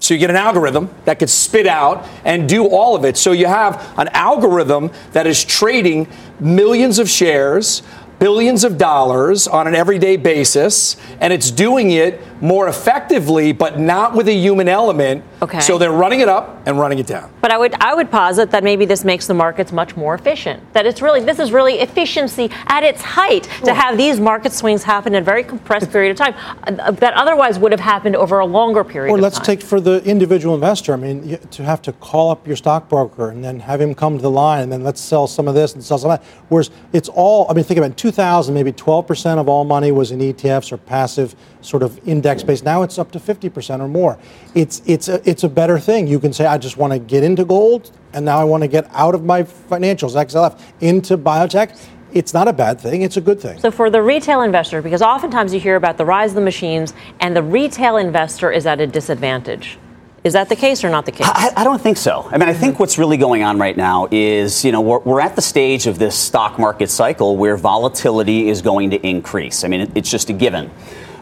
[0.00, 3.16] So you get an algorithm that could spit out and do all of it.
[3.16, 6.08] So you have an algorithm that is trading
[6.40, 7.82] millions of shares,
[8.18, 14.14] billions of dollars on an everyday basis, and it's doing it more effectively, but not
[14.14, 15.24] with a human element.
[15.40, 15.60] Okay.
[15.60, 17.32] So they're running it up and running it down.
[17.40, 20.62] But I would I would posit that maybe this makes the markets much more efficient.
[20.72, 24.82] That it's really this is really efficiency at its height to have these market swings
[24.82, 28.38] happen in a very compressed period of time uh, that otherwise would have happened over
[28.38, 29.12] a longer period.
[29.12, 29.46] Or let's time.
[29.46, 30.92] take for the individual investor.
[30.92, 34.22] I mean, to have to call up your stockbroker and then have him come to
[34.22, 36.26] the line and then let's sell some of this and sell some of that.
[36.48, 37.46] Whereas it's all.
[37.50, 40.18] I mean, think about it, in 2000, maybe 12 percent of all money was in
[40.18, 42.62] ETFs or passive sort of index based.
[42.62, 44.18] Now it's up to 50 percent or more.
[44.54, 46.06] It's it's a, it's a better thing.
[46.06, 48.68] You can say, I just want to get into gold, and now I want to
[48.68, 51.80] get out of my financials, XLF, into biotech.
[52.12, 53.00] It's not a bad thing.
[53.00, 53.58] It's a good thing.
[53.58, 56.92] So for the retail investor, because oftentimes you hear about the rise of the machines,
[57.20, 59.78] and the retail investor is at a disadvantage.
[60.24, 61.26] Is that the case or not the case?
[61.28, 62.26] I, I, don't think so.
[62.32, 65.20] I mean, I think what's really going on right now is, you know, we're, we're
[65.20, 69.64] at the stage of this stock market cycle where volatility is going to increase.
[69.64, 70.70] I mean, it, it's just a given.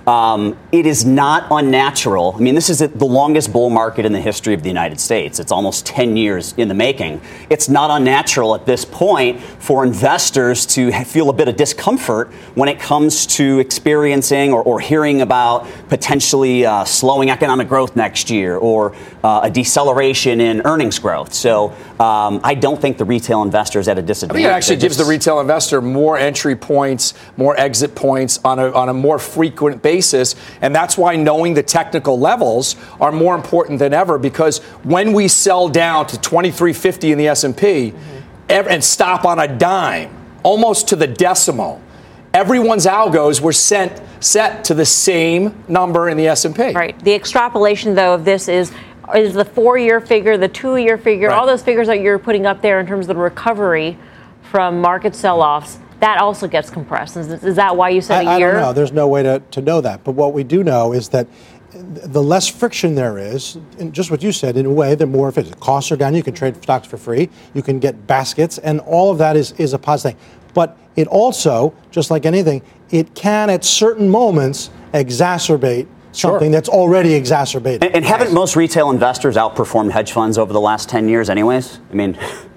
[0.06, 2.34] Um, it is not unnatural.
[2.36, 5.38] I mean, this is the longest bull market in the history of the United States.
[5.38, 7.20] It's almost 10 years in the making.
[7.50, 12.68] It's not unnatural at this point for investors to feel a bit of discomfort when
[12.68, 18.56] it comes to experiencing or, or hearing about potentially uh, slowing economic growth next year
[18.56, 21.32] or uh, a deceleration in earnings growth.
[21.32, 24.40] So um, I don't think the retail investor is at a disadvantage.
[24.40, 28.58] I think it actually gives the retail investor more entry points, more exit points on
[28.58, 30.34] a, on a more frequent basis basis.
[30.62, 35.28] And that's why knowing the technical levels are more important than ever because when we
[35.28, 37.52] sell down to 2350 in the S&P
[37.90, 38.68] mm-hmm.
[38.68, 40.10] and stop on a dime,
[40.42, 41.80] almost to the decimal,
[42.32, 46.72] everyone's algos were sent set to the same number in the S&P.
[46.72, 46.98] Right.
[47.04, 48.72] The extrapolation though of this is
[49.14, 51.36] is the 4-year figure, the 2-year figure, right.
[51.36, 53.98] all those figures that you're putting up there in terms of the recovery
[54.50, 57.16] from market sell-offs that also gets compressed.
[57.16, 58.50] Is, is that why you said I, a year?
[58.50, 58.72] I don't know.
[58.72, 60.02] There's no way to, to know that.
[60.02, 61.28] But what we do know is that
[61.72, 65.28] the less friction there is, and just what you said, in a way, the more
[65.28, 65.60] if efficient.
[65.60, 66.16] Costs are down.
[66.16, 67.30] You can trade stocks for free.
[67.54, 70.36] You can get baskets, and all of that is, is a positive thing.
[70.54, 76.50] But it also, just like anything, it can at certain moments exacerbate something sure.
[76.50, 77.84] that's already exacerbated.
[77.84, 81.78] And, and haven't most retail investors outperformed hedge funds over the last 10 years, anyways?
[81.90, 82.18] I mean,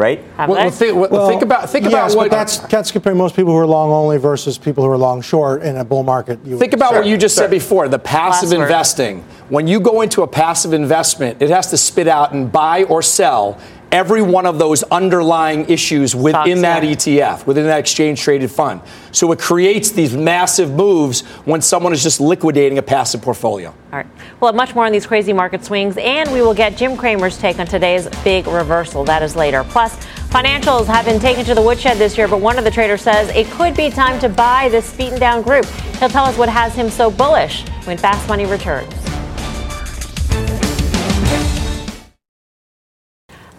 [0.00, 0.24] right?
[0.38, 3.52] Well, well, think, well, think, about think yes, about what that's that's comparing most people
[3.52, 6.40] who are long only versus people who are long short in a bull market.
[6.42, 9.22] think about what you just said before, the passive investing.
[9.50, 13.02] When you go into a passive investment, it has to spit out and buy or
[13.02, 13.60] sell
[13.92, 18.80] every one of those underlying issues within that ETF, within that exchange traded fund.
[19.12, 23.70] So it creates these massive moves when someone is just liquidating a passive portfolio.
[23.70, 24.06] All right.
[24.40, 27.36] We'll have much more on these crazy market swings, and we will get Jim Cramer's
[27.38, 29.04] take on today's big reversal.
[29.04, 29.64] That is later.
[29.64, 29.96] Plus,
[30.28, 33.28] financials have been taken to the woodshed this year, but one of the traders says
[33.30, 35.66] it could be time to buy this beaten down group.
[35.98, 38.99] He'll tell us what has him so bullish when Fast Money returns.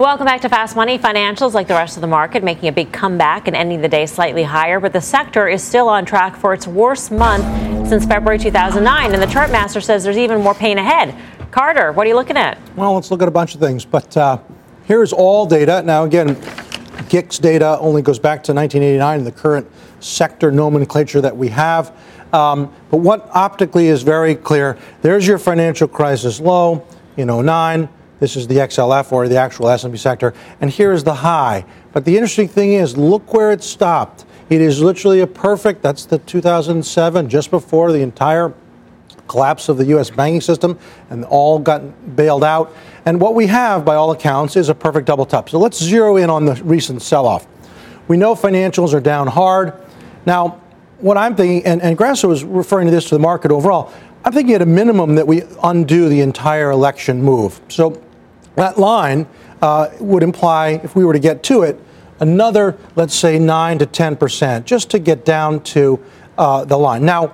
[0.02, 0.98] Welcome back to Fast Money.
[0.98, 4.08] Financials, like the rest of the market, making a big comeback and ending the day
[4.08, 8.40] slightly higher, but the sector is still on track for its worst month since February
[8.40, 9.14] 2009.
[9.14, 11.16] And the chart master says there's even more pain ahead.
[11.52, 12.58] Carter, what are you looking at?
[12.76, 13.86] Well, let's look at a bunch of things.
[13.86, 14.40] But uh,
[14.86, 15.84] here's all data.
[15.84, 16.36] Now, again,
[17.08, 21.96] GICS data only goes back to 1989 in the current sector nomenclature that we have.
[22.34, 26.88] Um, but what optically is very clear there's your financial crisis low
[27.18, 27.88] in 09.
[28.22, 30.36] This is the XLF or the actual S&P sector.
[30.62, 31.66] And here's the high.
[31.92, 34.26] But the interesting thing is, look where it stopped.
[34.48, 38.54] It is literally a perfect, that's the 2007, just before the entire
[39.28, 40.12] collapse of the U.S.
[40.12, 40.78] banking system
[41.10, 42.76] and all got bailed out.
[43.06, 45.50] And what we have, by all accounts, is a perfect double top.
[45.50, 47.48] So let's zero in on the recent sell off.
[48.08, 49.74] We know financials are down hard.
[50.28, 50.62] Now,
[51.00, 53.92] what I'm thinking, and, and Grasso was referring to this to the market overall,
[54.24, 57.60] I'm thinking at a minimum that we undo the entire election move.
[57.70, 58.00] So
[58.56, 59.28] that line
[59.62, 61.80] uh, would imply, if we were to get to it,
[62.20, 66.00] another, let's say, 9 to 10 percent, just to get down to
[66.38, 67.06] uh, the line.
[67.06, 67.34] Now,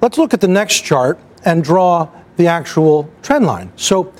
[0.00, 3.72] let's look at the next chart and draw the actual trend line.
[3.76, 4.12] So,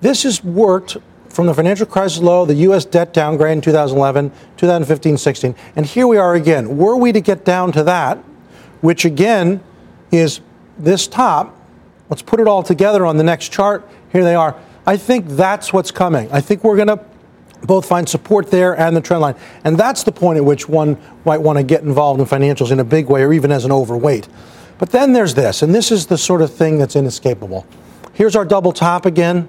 [0.00, 0.96] this has worked
[1.28, 2.84] from the financial crisis low, the U.S.
[2.84, 6.76] debt downgrade in 2011, 2015, 16, and here we are again.
[6.76, 8.18] Were we to get down to that,
[8.80, 9.60] which again
[10.12, 10.40] is
[10.78, 11.58] this top,
[12.08, 13.88] let's put it all together on the next chart.
[14.12, 14.56] Here they are.
[14.86, 16.30] I think that's what's coming.
[16.30, 17.00] I think we're going to
[17.62, 19.36] both find support there and the trend line.
[19.64, 22.80] And that's the point at which one might want to get involved in financials in
[22.80, 24.28] a big way or even as an overweight.
[24.78, 27.66] But then there's this, and this is the sort of thing that's inescapable.
[28.12, 29.48] Here's our double top again,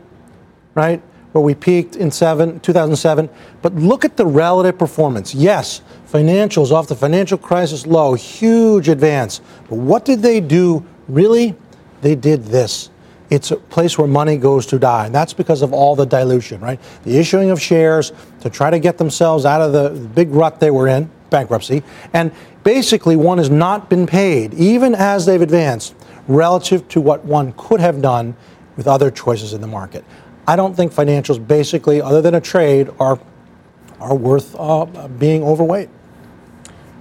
[0.76, 1.02] right?
[1.34, 3.30] Where we peaked in seven, 2007.
[3.62, 5.36] But look at the relative performance.
[5.36, 9.42] Yes, financials off the financial crisis low, huge advance.
[9.70, 11.56] But what did they do really?
[12.02, 12.90] They did this
[13.30, 15.08] it's a place where money goes to die.
[15.08, 16.80] And that's because of all the dilution, right?
[17.04, 18.12] The issuing of shares
[18.42, 21.84] to try to get themselves out of the big rut they were in, bankruptcy.
[22.14, 22.32] And
[22.64, 25.96] basically, one has not been paid, even as they've advanced,
[26.28, 28.36] relative to what one could have done
[28.78, 30.04] with other choices in the market.
[30.48, 33.20] I don't think financials, basically, other than a trade, are,
[34.00, 35.90] are worth uh, being overweight.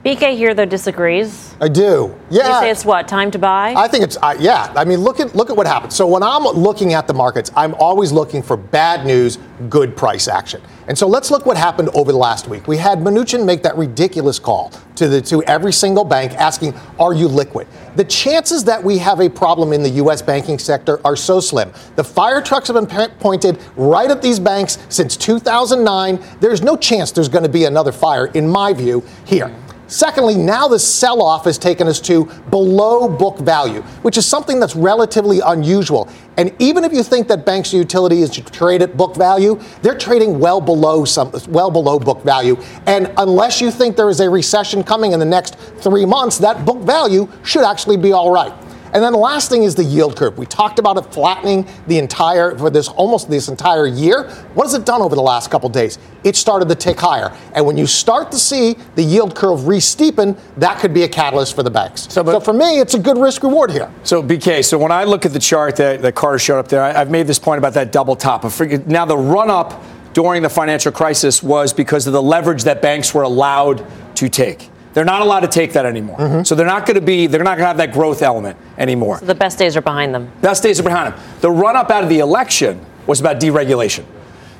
[0.04, 1.54] BK here though disagrees.
[1.62, 2.14] I do.
[2.28, 2.48] Yeah.
[2.48, 3.72] You say it's what time to buy?
[3.74, 4.70] I think it's uh, yeah.
[4.76, 5.94] I mean, look at look at what happened.
[5.94, 9.38] So when I'm looking at the markets, I'm always looking for bad news,
[9.70, 10.60] good price action.
[10.88, 12.68] And so let's look what happened over the last week.
[12.68, 17.14] We had Mnuchin make that ridiculous call to the to every single bank asking, "Are
[17.14, 20.20] you liquid?" The chances that we have a problem in the U.S.
[20.20, 21.72] banking sector are so slim.
[21.96, 26.22] The fire trucks have been pointed right at these banks since 2009.
[26.40, 29.50] There's no chance there's going to be another fire, in my view, here.
[29.86, 34.58] Secondly, now the sell off has taken us to below book value, which is something
[34.58, 36.08] that's relatively unusual.
[36.36, 40.38] And even if you think that banks and utilities trade at book value, they're trading
[40.38, 42.56] well below some, well below book value.
[42.86, 46.64] And unless you think there is a recession coming in the next three months, that
[46.64, 48.52] book value should actually be all right.
[48.94, 50.38] And then the last thing is the yield curve.
[50.38, 54.30] We talked about it flattening the entire for this almost this entire year.
[54.54, 55.98] What has it done over the last couple days?
[56.22, 57.36] It started to tick higher.
[57.54, 61.56] And when you start to see the yield curve re-steepen, that could be a catalyst
[61.56, 62.02] for the banks.
[62.02, 63.92] So, so for me, it's a good risk reward here.
[64.04, 66.82] So BK, so when I look at the chart that, that Carter showed up there,
[66.82, 68.44] I, have made this point about that double top.
[68.86, 69.82] Now the run up
[70.12, 73.84] during the financial crisis was because of the leverage that banks were allowed
[74.14, 74.70] to take.
[74.94, 76.16] They're not allowed to take that anymore.
[76.18, 76.42] Mm-hmm.
[76.44, 79.18] So they're not going to be, they're not going to have that growth element anymore.
[79.18, 80.30] So the best days are behind them.
[80.40, 81.20] Best days are behind them.
[81.40, 84.04] The run up out of the election was about deregulation.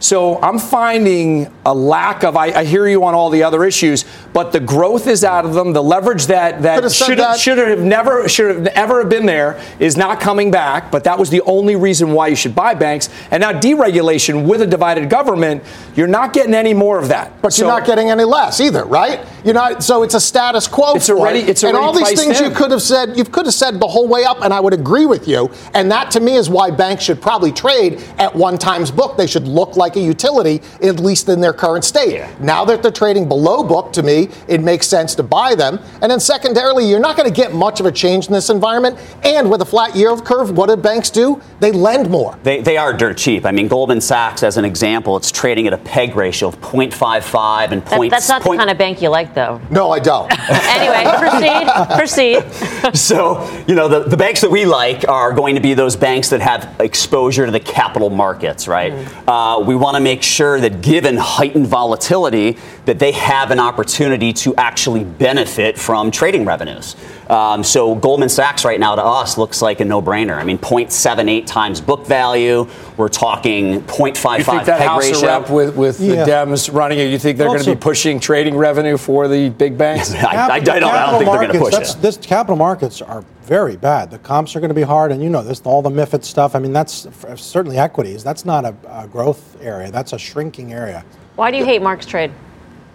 [0.01, 2.37] So I'm finding a lack of.
[2.37, 5.55] I, I, hear you on all the other issues, but the growth is out of
[5.55, 5.73] them.
[5.73, 9.61] The leverage that that should have, should have never should have ever have been there
[9.79, 10.91] is not coming back.
[10.91, 13.09] But that was the only reason why you should buy banks.
[13.31, 15.63] And now deregulation with a divided government,
[15.95, 17.41] you're not getting any more of that.
[17.41, 19.27] But so, you're not getting any less either, right?
[19.45, 19.83] You're not.
[19.83, 20.95] So it's a status quo.
[20.95, 21.41] It's already.
[21.41, 22.51] It's already and all these things in.
[22.51, 23.17] you could have said.
[23.17, 25.51] You could have said the whole way up, and I would agree with you.
[25.73, 29.17] And that to me is why banks should probably trade at one times book.
[29.17, 32.15] They should look like like a utility, at least in their current state.
[32.15, 32.35] Yeah.
[32.41, 35.79] Now that they're trading below book, to me, it makes sense to buy them.
[36.03, 38.99] And then secondarily, you're not going to get much of a change in this environment.
[39.25, 41.41] And with a flat yield curve, what do banks do?
[41.61, 42.39] They lend more.
[42.43, 43.47] They, they are dirt cheap.
[43.47, 47.71] I mean, Goldman Sachs, as an example, it's trading at a peg ratio of 0.55
[47.71, 48.11] and point.
[48.11, 49.61] That, that's not point, the kind of bank you like, though.
[49.71, 50.31] No, I don't.
[50.51, 52.43] anyway, proceed.
[52.43, 52.95] Proceed.
[52.95, 56.31] so, you know, the, the banks that we like are going to be those banks
[56.31, 58.93] that have exposure to the capital markets, right?
[58.93, 59.29] Mm.
[59.29, 64.33] Uh, we want to make sure that given heightened volatility, that they have an opportunity
[64.33, 66.97] to actually benefit from trading revenues.
[67.29, 70.37] Um, so Goldman Sachs right now to us looks like a no-brainer.
[70.37, 72.69] I mean, 0.78 times book value.
[72.97, 75.27] We're talking 0.55 you think that peg House ratio.
[75.27, 76.25] Rep with, with yeah.
[76.25, 79.49] the Dems running it, you think they're going to be pushing trading revenue for the
[79.49, 80.13] big banks?
[80.15, 82.03] I, I, I, don't, I don't think they're going to push it.
[82.03, 84.11] This capital markets are very bad.
[84.11, 86.55] The comps are going to be hard, and you know this, all the MIFID stuff.
[86.55, 88.25] I mean, that's certainly equities.
[88.25, 89.91] That's not a, a growth area.
[89.91, 91.05] That's a shrinking area.
[91.37, 92.33] Why do you hate Mark's trade?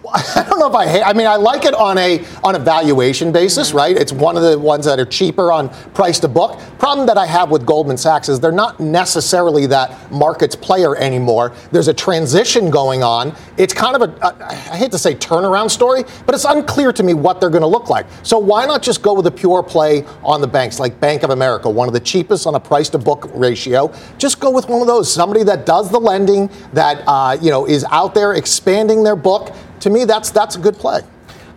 [0.14, 1.02] I don't know if I hate.
[1.02, 3.76] I mean, I like it on a on a valuation basis, mm-hmm.
[3.76, 3.96] right?
[3.96, 6.58] It's one of the ones that are cheaper on price to book.
[6.78, 11.52] Problem that I have with Goldman Sachs is they're not necessarily that markets player anymore.
[11.70, 13.34] There's a transition going on.
[13.58, 17.12] It's kind of a I hate to say turnaround story, but it's unclear to me
[17.12, 18.06] what they're going to look like.
[18.22, 21.30] So why not just go with a pure play on the banks, like Bank of
[21.30, 23.92] America, one of the cheapest on a price to book ratio?
[24.16, 25.12] Just go with one of those.
[25.12, 29.54] Somebody that does the lending, that uh, you know is out there expanding their book
[29.80, 31.02] to me, that's that's a good play.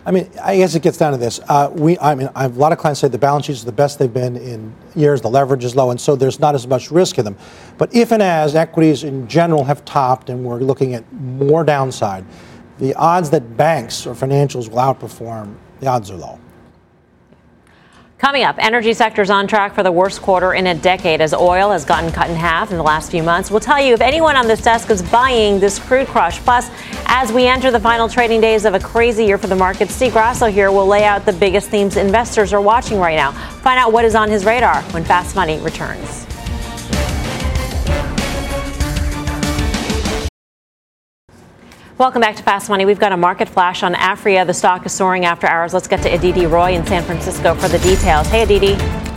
[0.06, 1.40] I mean, I guess it gets down to this.
[1.48, 3.98] Uh, we, I mean, a lot of clients say the balance sheets are the best
[3.98, 5.22] they've been in years.
[5.22, 7.36] The leverage is low, and so there's not as much risk in them.
[7.78, 12.26] But if and as equities in general have topped, and we're looking at more downside,
[12.78, 16.38] the odds that banks or financials will outperform, the odds are low.
[18.18, 21.72] Coming up, energy sector's on track for the worst quarter in a decade as oil
[21.72, 23.50] has gotten cut in half in the last few months.
[23.50, 26.38] We'll tell you if anyone on this desk is buying this crude crush.
[26.38, 26.70] Plus,
[27.06, 30.12] as we enter the final trading days of a crazy year for the market, Steve
[30.12, 33.32] Grasso here will lay out the biggest themes investors are watching right now.
[33.32, 36.23] Find out what is on his radar when Fast Money returns.
[41.96, 42.84] Welcome back to Fast Money.
[42.86, 44.44] We've got a market flash on Aphria.
[44.44, 45.72] The stock is soaring after hours.
[45.72, 48.26] Let's get to Aditi Roy in San Francisco for the details.
[48.26, 49.13] Hey, Aditi.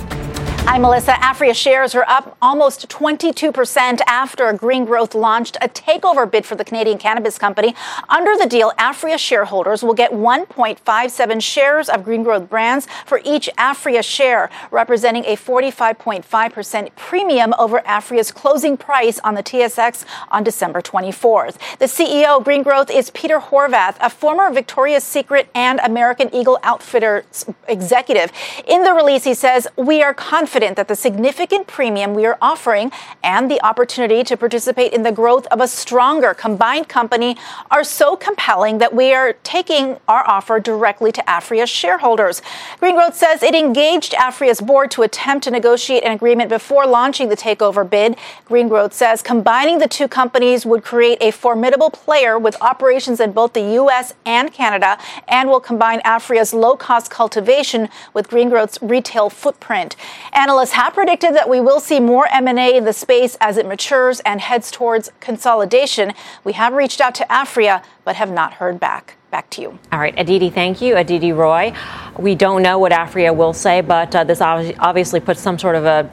[0.68, 1.14] Hi, Melissa.
[1.14, 6.66] Aphria shares are up almost 22% after Green Growth launched a takeover bid for the
[6.66, 7.74] Canadian cannabis company.
[8.10, 13.50] Under the deal, Aphria shareholders will get 1.57 shares of Green Growth brands for each
[13.58, 20.82] Aphria share, representing a 45.5% premium over Aphria's closing price on the TSX on December
[20.82, 21.78] 24th.
[21.80, 26.60] The CEO of Green Growth is Peter Horvath, a former Victoria's Secret and American Eagle
[26.62, 28.34] Outfitters executive.
[28.68, 32.36] In the release, he says, We are confident confident that the significant premium we are
[32.42, 32.92] offering
[33.22, 37.38] and the opportunity to participate in the growth of a stronger combined company
[37.70, 42.42] are so compelling that we are taking our offer directly to Aphria shareholders.
[42.80, 47.30] Green Growth says it engaged Aphria's board to attempt to negotiate an agreement before launching
[47.30, 48.16] the takeover bid.
[48.46, 53.32] Green Growth says combining the two companies would create a formidable player with operations in
[53.32, 54.16] both the U.S.
[54.26, 54.98] and Canada
[55.28, 59.96] and will combine Aphria's low cost cultivation with Green Growth's retail footprint.
[60.34, 63.66] And Analysts have predicted that we will see more M&A in the space as it
[63.66, 66.14] matures and heads towards consolidation.
[66.46, 69.18] We have reached out to Aphria, but have not heard back.
[69.30, 69.78] Back to you.
[69.92, 70.96] All right, Aditi, thank you.
[70.96, 71.74] Aditi Roy.
[72.18, 75.84] We don't know what Aphria will say, but uh, this obviously puts some sort of
[75.84, 76.10] a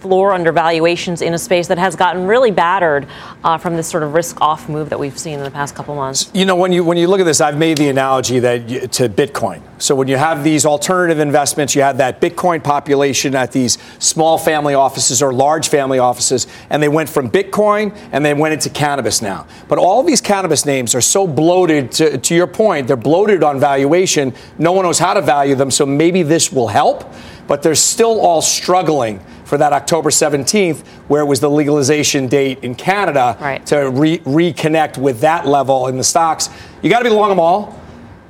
[0.00, 3.06] floor under valuations in a space that has gotten really battered
[3.44, 6.30] uh, from this sort of risk-off move that we've seen in the past couple months.
[6.32, 8.80] You know, when you when you look at this, I've made the analogy that you,
[8.86, 9.62] to Bitcoin.
[9.78, 14.38] So when you have these alternative investments, you have that Bitcoin population at these small
[14.38, 18.70] family offices or large family offices, and they went from Bitcoin and they went into
[18.70, 19.46] cannabis now.
[19.68, 21.92] But all these cannabis names are so bloated.
[21.92, 24.34] To, to your point, they're bloated on valuation.
[24.58, 25.70] No one knows how to value them.
[25.70, 27.04] So maybe this will help
[27.50, 29.18] but they're still all struggling
[29.50, 33.66] for that October 17th, where it was the legalization date in Canada, right.
[33.66, 36.48] to re- reconnect with that level in the stocks.
[36.82, 37.76] You got to be long them all,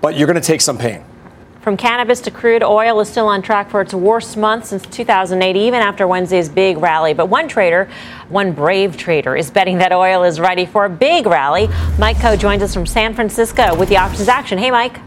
[0.01, 1.05] but you're going to take some pain.
[1.61, 5.57] From cannabis to crude, oil is still on track for its worst month since 2008,
[5.57, 7.13] even after Wednesday's big rally.
[7.13, 7.91] But one trader,
[8.31, 11.69] one brave trader, is betting that oil is ready for a big rally.
[11.99, 14.57] Mike Khouw joins us from San Francisco with the options action.
[14.57, 14.99] Hey, Mike.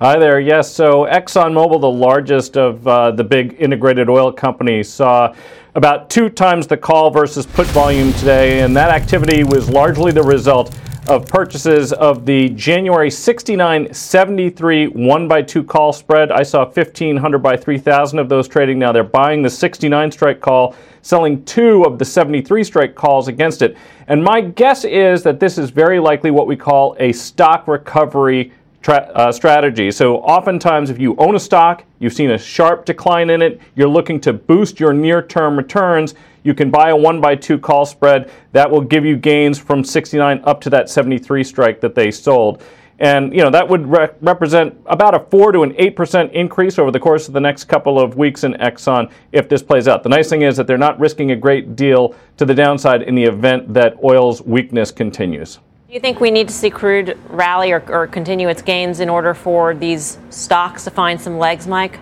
[0.00, 0.38] Hi there.
[0.38, 5.34] Yes, so ExxonMobil, the largest of uh, the big integrated oil companies, saw
[5.74, 10.22] about two times the call versus put volume today, and that activity was largely the
[10.22, 10.72] result
[11.08, 16.30] of purchases of the January 69 73 1 by 2 call spread.
[16.30, 18.78] I saw 1500 by 3000 of those trading.
[18.78, 23.62] Now they're buying the 69 strike call, selling two of the 73 strike calls against
[23.62, 23.76] it.
[24.06, 28.52] And my guess is that this is very likely what we call a stock recovery
[28.80, 29.90] Tra- uh, strategy.
[29.90, 33.88] So, oftentimes, if you own a stock, you've seen a sharp decline in it, you're
[33.88, 36.14] looking to boost your near term returns,
[36.44, 38.30] you can buy a 1 by 2 call spread.
[38.52, 42.62] That will give you gains from 69 up to that 73 strike that they sold.
[43.00, 46.78] And you know that would re- represent about a four to an eight percent increase
[46.78, 50.02] over the course of the next couple of weeks in Exxon if this plays out.
[50.02, 53.14] The nice thing is that they're not risking a great deal to the downside in
[53.14, 55.60] the event that oil's weakness continues.
[55.88, 59.08] Do you think we need to see crude rally or, or, continue its gains in
[59.08, 61.98] order for these stocks to find some legs, Mike?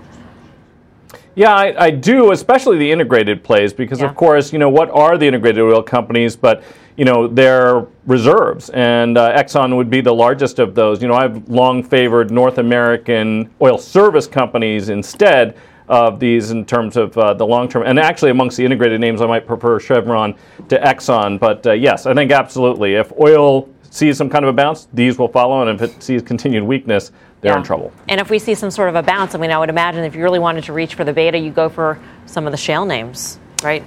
[1.36, 4.06] Yeah, I, I do, especially the integrated plays, because yeah.
[4.06, 6.34] of course, you know, what are the integrated oil companies?
[6.34, 6.64] But
[6.96, 11.00] you know, their reserves, and uh, Exxon would be the largest of those.
[11.00, 15.56] You know, I've long favored North American oil service companies instead
[15.88, 17.84] of these in terms of uh, the long term.
[17.86, 20.34] And actually, amongst the integrated names, I might prefer Chevron
[20.70, 21.38] to Exxon.
[21.38, 22.94] But uh, yes, I think absolutely.
[22.94, 26.22] If oil sees some kind of a bounce, these will follow, and if it sees
[26.22, 27.58] continued weakness, they're yeah.
[27.58, 27.92] in trouble.
[28.08, 30.14] And if we see some sort of a bounce, I mean, I would imagine if
[30.14, 32.84] you really wanted to reach for the beta, you go for some of the shale
[32.84, 33.84] names, right?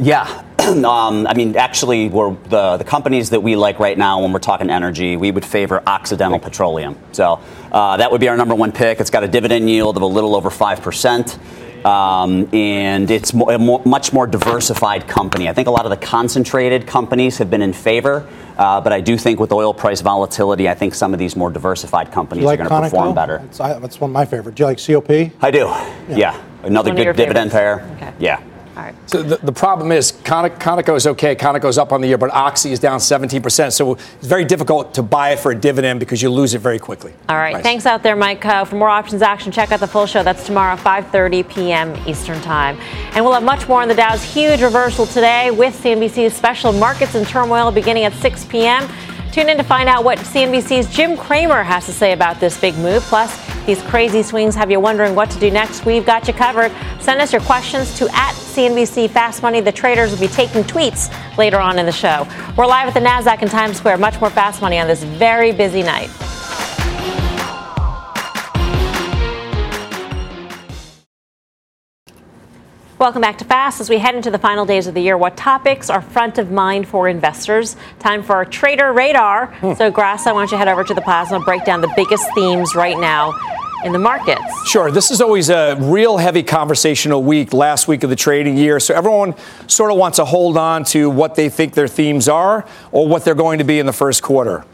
[0.00, 0.44] Yeah.
[0.68, 4.38] Um, I mean, actually, we're the, the companies that we like right now when we're
[4.38, 6.98] talking energy, we would favor Occidental Petroleum.
[7.12, 7.40] So
[7.72, 9.00] uh, that would be our number one pick.
[9.00, 11.38] It's got a dividend yield of a little over 5%.
[11.84, 15.48] Um, and it's mo- a mo- much more diversified company.
[15.48, 19.00] I think a lot of the concentrated companies have been in favor, uh, but I
[19.00, 22.60] do think with oil price volatility, I think some of these more diversified companies like
[22.60, 23.38] are going to perform better.
[23.38, 24.54] That's, I, that's, one of my favorite.
[24.54, 25.10] Do you like COP?
[25.42, 25.58] I do.
[25.58, 26.42] Yeah, yeah.
[26.62, 27.80] another good dividend pair.
[27.96, 28.12] Okay.
[28.18, 28.42] Yeah.
[28.78, 28.94] All right.
[29.06, 31.34] So the, the problem is Conoco is okay.
[31.34, 33.72] Conoco's up on the year, but Oxy is down 17%.
[33.72, 36.78] So it's very difficult to buy it for a dividend because you lose it very
[36.78, 37.12] quickly.
[37.28, 37.54] All right.
[37.54, 37.64] Nice.
[37.64, 38.46] Thanks out there, Mike.
[38.46, 40.22] Uh, for more options action, check out the full show.
[40.22, 42.08] That's tomorrow, 5.30 p.m.
[42.08, 42.78] Eastern Time.
[43.14, 47.16] And we'll have much more on the Dow's huge reversal today with CNBC's special markets
[47.16, 48.88] and turmoil beginning at 6 p.m.
[49.38, 52.76] Tune in to find out what CNBC's Jim Cramer has to say about this big
[52.78, 53.04] move.
[53.04, 55.86] Plus, these crazy swings have you wondering what to do next.
[55.86, 56.72] We've got you covered.
[56.98, 59.60] Send us your questions to at CNBC Fast Money.
[59.60, 61.08] The traders will be taking tweets
[61.38, 62.26] later on in the show.
[62.56, 63.98] We're live at the NASDAQ in Times Square.
[63.98, 66.10] Much more Fast Money on this very busy night.
[72.98, 73.80] Welcome back to Fast.
[73.80, 76.50] As we head into the final days of the year, what topics are front of
[76.50, 77.76] mind for investors?
[78.00, 79.46] Time for our trader radar.
[79.46, 79.74] Hmm.
[79.74, 82.24] So, Grass, I want you to head over to the plasma, break down the biggest
[82.34, 83.38] themes right now
[83.84, 84.42] in the markets.
[84.66, 84.90] Sure.
[84.90, 88.80] This is always a real heavy conversational week, last week of the trading year.
[88.80, 89.36] So everyone
[89.68, 93.24] sort of wants to hold on to what they think their themes are or what
[93.24, 94.64] they're going to be in the first quarter.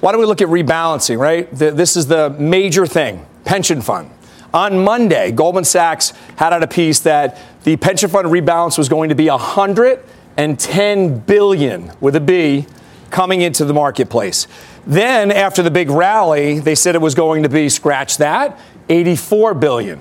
[0.00, 1.50] Why don't we look at rebalancing, right?
[1.52, 4.10] This is the major thing pension fund.
[4.54, 9.08] On Monday, Goldman Sachs had out a piece that the pension fund rebalance was going
[9.08, 12.66] to be 110 billion with a B
[13.10, 14.46] coming into the marketplace.
[14.86, 19.54] Then after the big rally, they said it was going to be scratch that, 84
[19.54, 19.98] billion.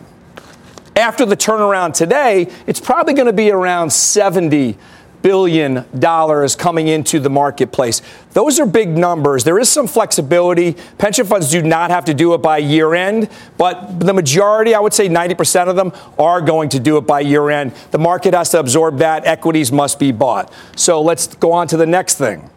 [0.95, 4.77] After the turnaround today, it's probably going to be around 70
[5.23, 8.03] billion dollars coming into the marketplace.
[8.33, 9.43] Those are big numbers.
[9.43, 10.73] There is some flexibility.
[10.99, 14.79] Pension funds do not have to do it by year end, but the majority, I
[14.79, 17.73] would say 90% of them are going to do it by year end.
[17.89, 19.25] The market has to absorb that.
[19.25, 20.53] Equities must be bought.
[20.75, 22.51] So let's go on to the next thing.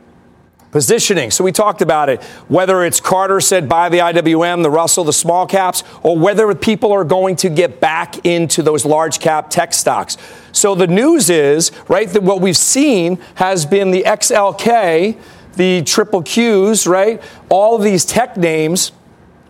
[0.72, 1.30] Positioning.
[1.30, 2.22] So we talked about it.
[2.48, 6.92] Whether it's Carter said buy the IWM, the Russell, the small caps, or whether people
[6.92, 10.18] are going to get back into those large cap tech stocks.
[10.56, 15.20] So the news is, right, that what we've seen has been the XLK,
[15.54, 17.22] the triple Qs, right?
[17.50, 18.92] All of these tech names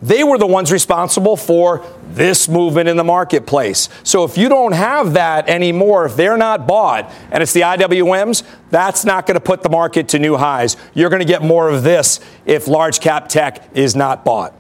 [0.03, 3.89] they were the ones responsible for this movement in the marketplace.
[4.03, 8.43] So if you don't have that anymore, if they're not bought and it's the IWMs,
[8.71, 10.77] that's not going to put the market to new highs.
[10.93, 14.55] You're going to get more of this if large cap tech is not bought.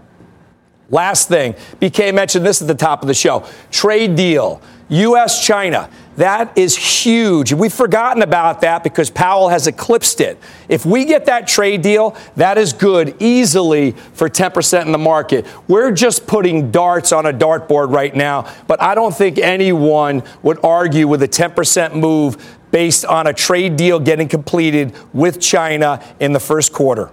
[0.88, 5.90] Last thing, BK mentioned this at the top of the show trade deal, US China.
[6.16, 7.52] That is huge.
[7.52, 10.38] We've forgotten about that because Powell has eclipsed it.
[10.68, 15.44] If we get that trade deal, that is good easily for 10% in the market.
[15.68, 20.58] We're just putting darts on a dartboard right now, but I don't think anyone would
[20.64, 26.32] argue with a 10% move based on a trade deal getting completed with China in
[26.32, 27.10] the first quarter.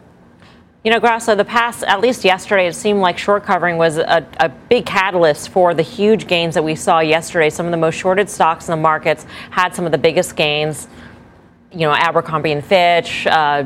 [0.83, 4.27] You know, Grasso, the past, at least yesterday, it seemed like short covering was a,
[4.41, 7.49] a, big catalyst for the huge gains that we saw yesterday.
[7.49, 10.89] Some of the most shorted stocks in the markets had some of the biggest gains.
[11.71, 13.63] You know, Abercrombie and Fitch, uh,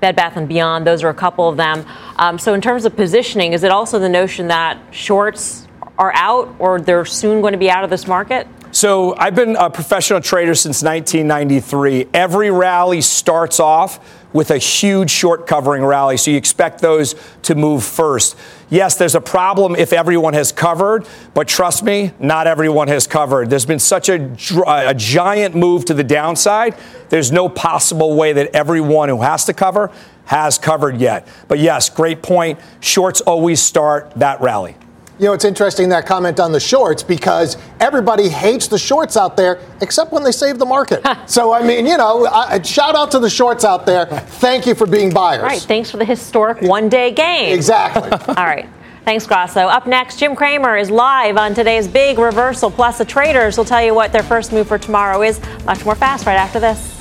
[0.00, 1.86] Bed Bath and Beyond, those are a couple of them.
[2.16, 6.52] Um, so, in terms of positioning, is it also the notion that shorts are out
[6.58, 8.48] or they're soon going to be out of this market?
[8.72, 12.08] So I've been a professional trader since 1993.
[12.12, 17.54] Every rally starts off with a huge short covering rally, so you expect those to
[17.54, 18.36] move first.
[18.68, 23.48] Yes, there's a problem if everyone has covered, but trust me, not everyone has covered.
[23.48, 26.76] There's been such a, a giant move to the downside,
[27.08, 29.90] there's no possible way that everyone who has to cover
[30.26, 31.26] has covered yet.
[31.48, 32.58] But yes, great point.
[32.80, 34.76] Shorts always start that rally.
[35.18, 39.34] You know, it's interesting that comment on the shorts because everybody hates the shorts out
[39.34, 41.02] there except when they save the market.
[41.26, 44.04] so, I mean, you know, I, shout out to the shorts out there.
[44.04, 45.42] Thank you for being buyers.
[45.42, 45.60] Right.
[45.60, 47.54] Thanks for the historic one day game.
[47.54, 48.10] Exactly.
[48.34, 48.68] All right.
[49.06, 49.60] Thanks, Grasso.
[49.60, 52.70] Up next, Jim Cramer is live on today's big reversal.
[52.70, 55.40] Plus, the traders will tell you what their first move for tomorrow is.
[55.64, 56.94] Much more fast right after this.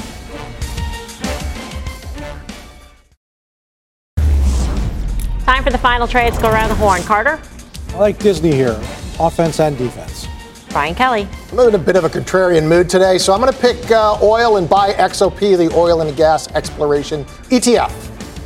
[5.44, 6.38] Time for the final trades.
[6.38, 7.02] Go around the horn.
[7.02, 7.42] Carter?
[7.96, 8.78] I like Disney here,
[9.22, 10.28] offense and defense.
[10.72, 11.30] Brian Kelly.
[11.54, 14.20] I'm in a bit of a contrarian mood today, so I'm going to pick uh,
[14.22, 17.94] oil and buy XOP, the oil and gas exploration ETF.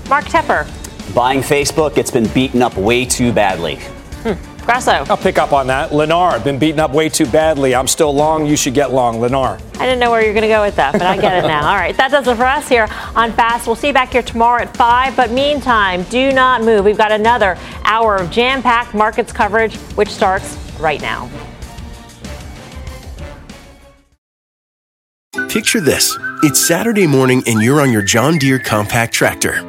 [0.08, 0.68] Mark Tepper.
[1.16, 3.78] Buying Facebook, it's been beaten up way too badly.
[4.22, 4.49] Hmm.
[4.70, 5.04] Grasso.
[5.10, 5.90] I'll pick up on that.
[5.90, 7.74] Lennar, been beaten up way too badly.
[7.74, 8.46] I'm still long.
[8.46, 9.16] You should get long.
[9.16, 9.60] Lennar.
[9.80, 11.68] I didn't know where you're going to go with that, but I get it now.
[11.68, 13.66] All right, that does it for us here on Fast.
[13.66, 15.16] We'll see you back here tomorrow at 5.
[15.16, 16.86] But meantime, do not move.
[16.86, 21.28] We've got another hour of jam packed markets coverage, which starts right now.
[25.50, 29.69] Picture this it's Saturday morning, and you're on your John Deere compact tractor.